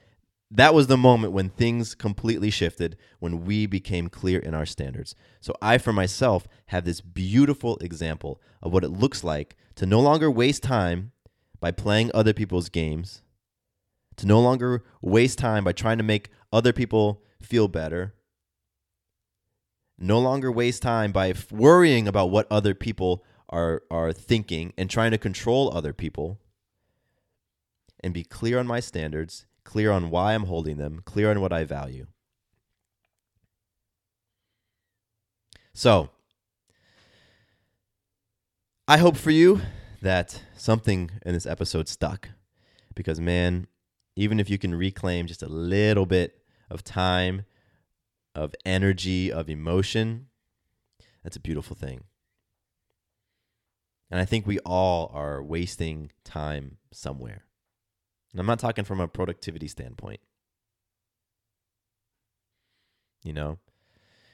That 0.50 0.74
was 0.74 0.88
the 0.88 0.98
moment 0.98 1.34
when 1.34 1.50
things 1.50 1.94
completely 1.94 2.50
shifted, 2.50 2.98
when 3.20 3.44
we 3.44 3.66
became 3.66 4.08
clear 4.08 4.40
in 4.40 4.54
our 4.54 4.66
standards. 4.66 5.14
So, 5.42 5.54
I, 5.62 5.78
for 5.78 5.92
myself, 5.92 6.48
have 6.68 6.86
this 6.86 7.02
beautiful 7.02 7.78
example 7.78 8.42
of 8.62 8.72
what 8.72 8.86
it 8.86 8.90
looks 8.90 9.24
like 9.24 9.58
to 9.76 9.86
no 9.86 10.00
longer 10.00 10.32
waste 10.32 10.64
time 10.64 11.12
by 11.60 11.72
playing 11.72 12.12
other 12.14 12.34
people's 12.34 12.70
games 12.70 13.22
to 14.18 14.28
no 14.28 14.40
longer 14.40 14.84
waste 15.02 15.38
time 15.38 15.64
by 15.64 15.72
trying 15.72 15.98
to 15.98 16.04
make 16.04 16.30
other 16.52 16.74
people 16.74 17.22
feel 17.42 17.68
better, 17.68 18.16
no 19.98 20.20
longer 20.20 20.52
waste 20.52 20.82
time 20.82 21.12
by 21.12 21.34
worrying 21.52 22.08
about 22.08 22.30
what 22.30 22.48
other 22.52 22.74
people 22.74 23.24
are, 23.50 23.84
are 23.90 24.12
thinking 24.12 24.74
and 24.78 24.90
trying 24.90 25.12
to 25.12 25.18
control 25.18 25.72
other 25.74 25.94
people, 25.94 26.40
and 28.02 28.14
be 28.14 28.24
clear 28.24 28.60
on 28.60 28.68
my 28.68 28.80
standards, 28.80 29.46
clear 29.68 29.92
on 29.92 30.10
why 30.10 30.34
I'm 30.34 30.46
holding 30.46 30.78
them, 30.78 31.02
clear 31.04 31.30
on 31.30 31.42
what 31.42 31.52
I 31.52 31.66
value. 31.66 32.08
So, 35.74 36.10
I 38.88 38.98
hope 38.98 39.18
for 39.18 39.30
you 39.30 39.60
that 40.02 40.42
something 40.56 41.12
in 41.26 41.34
this 41.34 41.46
episode 41.46 41.90
stuck 41.90 42.30
because, 42.96 43.20
man, 43.20 43.68
even 44.16 44.40
if 44.40 44.50
you 44.50 44.58
can 44.58 44.74
reclaim 44.74 45.28
just 45.28 45.44
a 45.44 45.50
little 45.50 46.06
bit 46.06 46.40
of 46.70 46.86
time, 46.86 47.44
of 48.34 48.56
energy, 48.66 49.30
of 49.30 49.50
emotion, 49.50 50.28
that's 51.26 51.36
a 51.36 51.42
beautiful 51.42 51.76
thing. 51.76 52.06
And 54.10 54.22
I 54.22 54.24
think 54.24 54.48
we 54.48 54.60
all 54.60 55.12
are 55.14 55.44
wasting 55.44 56.14
time 56.24 56.78
somewhere. 56.94 57.44
And 58.38 58.42
I'm 58.42 58.46
not 58.46 58.60
talking 58.60 58.84
from 58.84 59.00
a 59.00 59.08
productivity 59.08 59.68
standpoint. 59.68 60.20
You 63.24 63.34
know? 63.34 63.58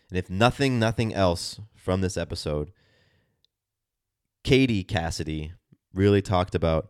And 0.09 0.17
if 0.19 0.29
nothing, 0.29 0.77
nothing 0.77 1.13
else 1.13 1.61
from 1.73 2.01
this 2.01 2.17
episode, 2.17 2.73
Katie 4.43 4.83
Cassidy 4.83 5.53
really 5.93 6.21
talked 6.21 6.53
about 6.53 6.89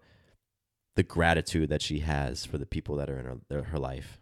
the 0.95 1.03
gratitude 1.03 1.69
that 1.69 1.83
she 1.83 1.99
has 1.99 2.47
for 2.47 2.57
the 2.57 2.65
people 2.65 2.95
that 2.95 3.11
are 3.11 3.19
in 3.19 3.41
her, 3.51 3.61
her 3.65 3.77
life. 3.77 4.19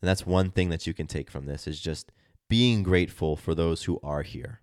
And 0.00 0.08
that's 0.08 0.24
one 0.24 0.52
thing 0.52 0.68
that 0.68 0.86
you 0.86 0.94
can 0.94 1.08
take 1.08 1.28
from 1.28 1.46
this 1.46 1.66
is 1.66 1.80
just 1.80 2.12
being 2.48 2.84
grateful 2.84 3.34
for 3.34 3.52
those 3.52 3.82
who 3.82 3.98
are 4.04 4.22
here, 4.22 4.60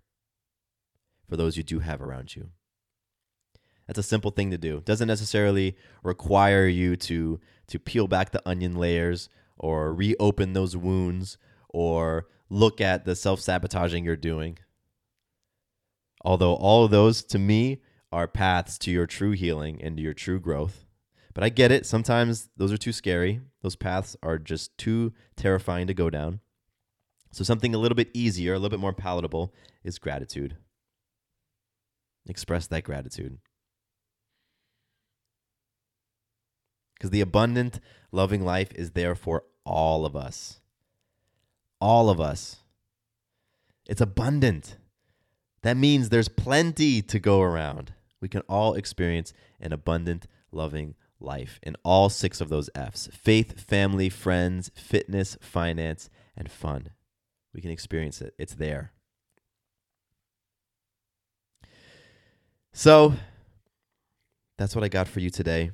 for 1.28 1.36
those 1.36 1.58
you 1.58 1.62
do 1.62 1.80
have 1.80 2.00
around 2.00 2.34
you. 2.34 2.52
That's 3.88 3.98
a 3.98 4.04
simple 4.04 4.30
thing 4.30 4.52
to 4.52 4.58
do. 4.58 4.82
Doesn't 4.84 5.08
necessarily 5.08 5.76
require 6.04 6.68
you 6.68 6.94
to 6.96 7.40
to 7.66 7.78
peel 7.80 8.06
back 8.06 8.30
the 8.30 8.48
onion 8.48 8.76
layers 8.76 9.28
or 9.56 9.92
reopen 9.92 10.52
those 10.52 10.76
wounds 10.76 11.36
or 11.68 12.28
look 12.48 12.80
at 12.80 13.04
the 13.04 13.16
self-sabotaging 13.16 14.04
you're 14.04 14.16
doing. 14.16 14.58
Although 16.24 16.54
all 16.54 16.84
of 16.84 16.90
those 16.90 17.22
to 17.24 17.38
me 17.38 17.82
are 18.12 18.28
paths 18.28 18.78
to 18.78 18.90
your 18.90 19.06
true 19.06 19.32
healing 19.32 19.82
and 19.82 19.96
to 19.96 20.02
your 20.02 20.14
true 20.14 20.40
growth. 20.40 20.86
But 21.34 21.44
I 21.44 21.50
get 21.50 21.70
it. 21.70 21.86
Sometimes 21.86 22.48
those 22.56 22.72
are 22.72 22.78
too 22.78 22.92
scary. 22.92 23.40
Those 23.62 23.76
paths 23.76 24.16
are 24.22 24.38
just 24.38 24.76
too 24.78 25.12
terrifying 25.36 25.86
to 25.86 25.94
go 25.94 26.10
down. 26.10 26.40
So 27.30 27.44
something 27.44 27.74
a 27.74 27.78
little 27.78 27.96
bit 27.96 28.10
easier, 28.14 28.54
a 28.54 28.58
little 28.58 28.70
bit 28.70 28.80
more 28.80 28.94
palatable 28.94 29.54
is 29.84 29.98
gratitude. 29.98 30.56
express 32.26 32.66
that 32.66 32.84
gratitude. 32.84 33.38
Because 36.98 37.10
the 37.10 37.20
abundant, 37.20 37.80
loving 38.10 38.44
life 38.44 38.72
is 38.74 38.90
there 38.90 39.14
for 39.14 39.44
all 39.64 40.04
of 40.04 40.16
us. 40.16 40.60
All 41.80 42.10
of 42.10 42.20
us. 42.20 42.56
It's 43.88 44.00
abundant. 44.00 44.76
That 45.62 45.76
means 45.76 46.08
there's 46.08 46.28
plenty 46.28 47.00
to 47.02 47.18
go 47.18 47.40
around. 47.40 47.92
We 48.20 48.28
can 48.28 48.42
all 48.48 48.74
experience 48.74 49.32
an 49.60 49.72
abundant, 49.72 50.26
loving 50.50 50.94
life 51.20 51.58
in 51.62 51.76
all 51.84 52.08
six 52.08 52.40
of 52.40 52.48
those 52.48 52.70
F's 52.74 53.08
faith, 53.12 53.60
family, 53.60 54.08
friends, 54.08 54.70
fitness, 54.74 55.36
finance, 55.40 56.10
and 56.36 56.50
fun. 56.50 56.90
We 57.54 57.60
can 57.60 57.70
experience 57.70 58.20
it. 58.20 58.34
It's 58.38 58.54
there. 58.54 58.92
So 62.72 63.14
that's 64.56 64.74
what 64.74 64.84
I 64.84 64.88
got 64.88 65.08
for 65.08 65.20
you 65.20 65.30
today. 65.30 65.72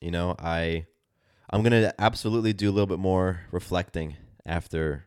You 0.00 0.10
know, 0.10 0.34
I 0.38 0.86
I'm 1.50 1.62
going 1.62 1.82
to 1.82 1.94
absolutely 2.00 2.52
do 2.52 2.70
a 2.70 2.72
little 2.72 2.86
bit 2.86 2.98
more 2.98 3.40
reflecting 3.50 4.16
after 4.46 5.06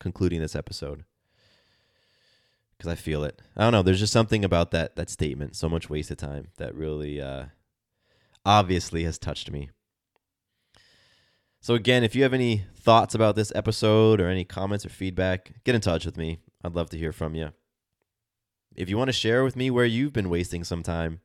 concluding 0.00 0.40
this 0.40 0.56
episode. 0.56 1.04
Cuz 2.78 2.88
I 2.88 2.96
feel 2.96 3.22
it. 3.24 3.40
I 3.56 3.62
don't 3.62 3.72
know, 3.72 3.82
there's 3.82 4.00
just 4.00 4.12
something 4.12 4.44
about 4.44 4.70
that 4.72 4.96
that 4.96 5.10
statement, 5.10 5.56
so 5.56 5.68
much 5.68 5.88
wasted 5.88 6.18
time 6.18 6.48
that 6.56 6.74
really 6.74 7.20
uh 7.20 7.46
obviously 8.44 9.04
has 9.04 9.18
touched 9.18 9.50
me. 9.50 9.70
So 11.60 11.74
again, 11.74 12.04
if 12.04 12.14
you 12.14 12.22
have 12.24 12.34
any 12.34 12.66
thoughts 12.76 13.14
about 13.14 13.36
this 13.36 13.50
episode 13.54 14.20
or 14.20 14.28
any 14.28 14.44
comments 14.44 14.84
or 14.84 14.90
feedback, 14.90 15.64
get 15.64 15.74
in 15.74 15.80
touch 15.80 16.04
with 16.04 16.18
me. 16.18 16.40
I'd 16.62 16.74
love 16.74 16.90
to 16.90 16.98
hear 16.98 17.12
from 17.12 17.34
you. 17.34 17.52
If 18.76 18.90
you 18.90 18.98
want 18.98 19.08
to 19.08 19.12
share 19.12 19.44
with 19.44 19.56
me 19.56 19.70
where 19.70 19.86
you've 19.86 20.12
been 20.12 20.28
wasting 20.28 20.64
some 20.64 20.82
time, 20.82 21.20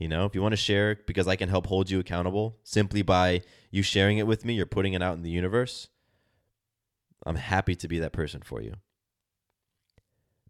you 0.00 0.08
know, 0.08 0.24
if 0.24 0.34
you 0.34 0.40
want 0.40 0.52
to 0.52 0.56
share 0.56 0.98
because 1.06 1.28
I 1.28 1.36
can 1.36 1.50
help 1.50 1.66
hold 1.66 1.90
you 1.90 2.00
accountable 2.00 2.56
simply 2.64 3.02
by 3.02 3.42
you 3.70 3.82
sharing 3.82 4.16
it 4.16 4.26
with 4.26 4.46
me, 4.46 4.54
you're 4.54 4.64
putting 4.64 4.94
it 4.94 5.02
out 5.02 5.14
in 5.14 5.22
the 5.22 5.30
universe. 5.30 5.88
I'm 7.26 7.36
happy 7.36 7.76
to 7.76 7.86
be 7.86 7.98
that 8.00 8.14
person 8.14 8.40
for 8.40 8.62
you. 8.62 8.76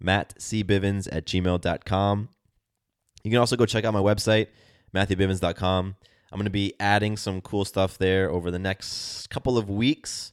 MattCBivens 0.02 1.08
at 1.10 1.26
gmail.com. 1.26 2.28
You 3.24 3.30
can 3.30 3.40
also 3.40 3.56
go 3.56 3.66
check 3.66 3.84
out 3.84 3.92
my 3.92 4.00
website, 4.00 4.46
MatthewBivens.com. 4.94 5.96
I'm 6.32 6.36
going 6.38 6.44
to 6.44 6.50
be 6.50 6.74
adding 6.78 7.16
some 7.16 7.40
cool 7.40 7.64
stuff 7.64 7.98
there 7.98 8.30
over 8.30 8.52
the 8.52 8.58
next 8.58 9.28
couple 9.30 9.58
of 9.58 9.68
weeks. 9.68 10.32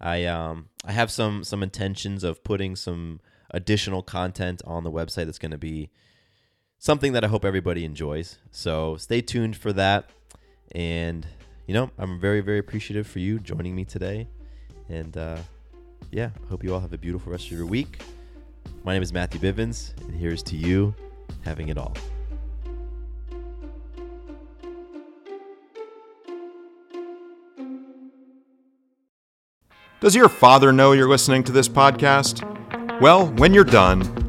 I 0.00 0.24
um 0.24 0.70
I 0.84 0.92
have 0.92 1.10
some 1.10 1.44
some 1.44 1.62
intentions 1.62 2.24
of 2.24 2.42
putting 2.42 2.76
some 2.76 3.20
additional 3.50 4.02
content 4.02 4.62
on 4.64 4.84
the 4.84 4.90
website 4.90 5.26
that's 5.26 5.38
going 5.38 5.52
to 5.52 5.58
be 5.58 5.90
something 6.84 7.14
that 7.14 7.24
I 7.24 7.28
hope 7.28 7.46
everybody 7.46 7.82
enjoys. 7.86 8.36
So 8.50 8.98
stay 8.98 9.22
tuned 9.22 9.56
for 9.56 9.72
that. 9.72 10.10
And 10.72 11.26
you 11.66 11.72
know, 11.72 11.90
I'm 11.96 12.20
very 12.20 12.42
very 12.42 12.58
appreciative 12.58 13.06
for 13.06 13.20
you 13.20 13.38
joining 13.38 13.74
me 13.74 13.86
today. 13.86 14.28
And 14.90 15.16
uh, 15.16 15.38
yeah, 16.10 16.28
I 16.44 16.48
hope 16.48 16.62
you 16.62 16.74
all 16.74 16.80
have 16.80 16.92
a 16.92 16.98
beautiful 16.98 17.32
rest 17.32 17.46
of 17.46 17.52
your 17.52 17.64
week. 17.64 18.02
My 18.84 18.92
name 18.92 19.02
is 19.02 19.14
Matthew 19.14 19.40
Bivens, 19.40 19.98
and 20.02 20.14
here's 20.14 20.42
to 20.42 20.56
you 20.56 20.94
having 21.42 21.70
it 21.70 21.78
all. 21.78 21.96
Does 30.00 30.14
your 30.14 30.28
father 30.28 30.70
know 30.70 30.92
you're 30.92 31.08
listening 31.08 31.44
to 31.44 31.52
this 31.52 31.66
podcast? 31.66 32.42
Well, 33.00 33.28
when 33.28 33.54
you're 33.54 33.64
done, 33.64 34.23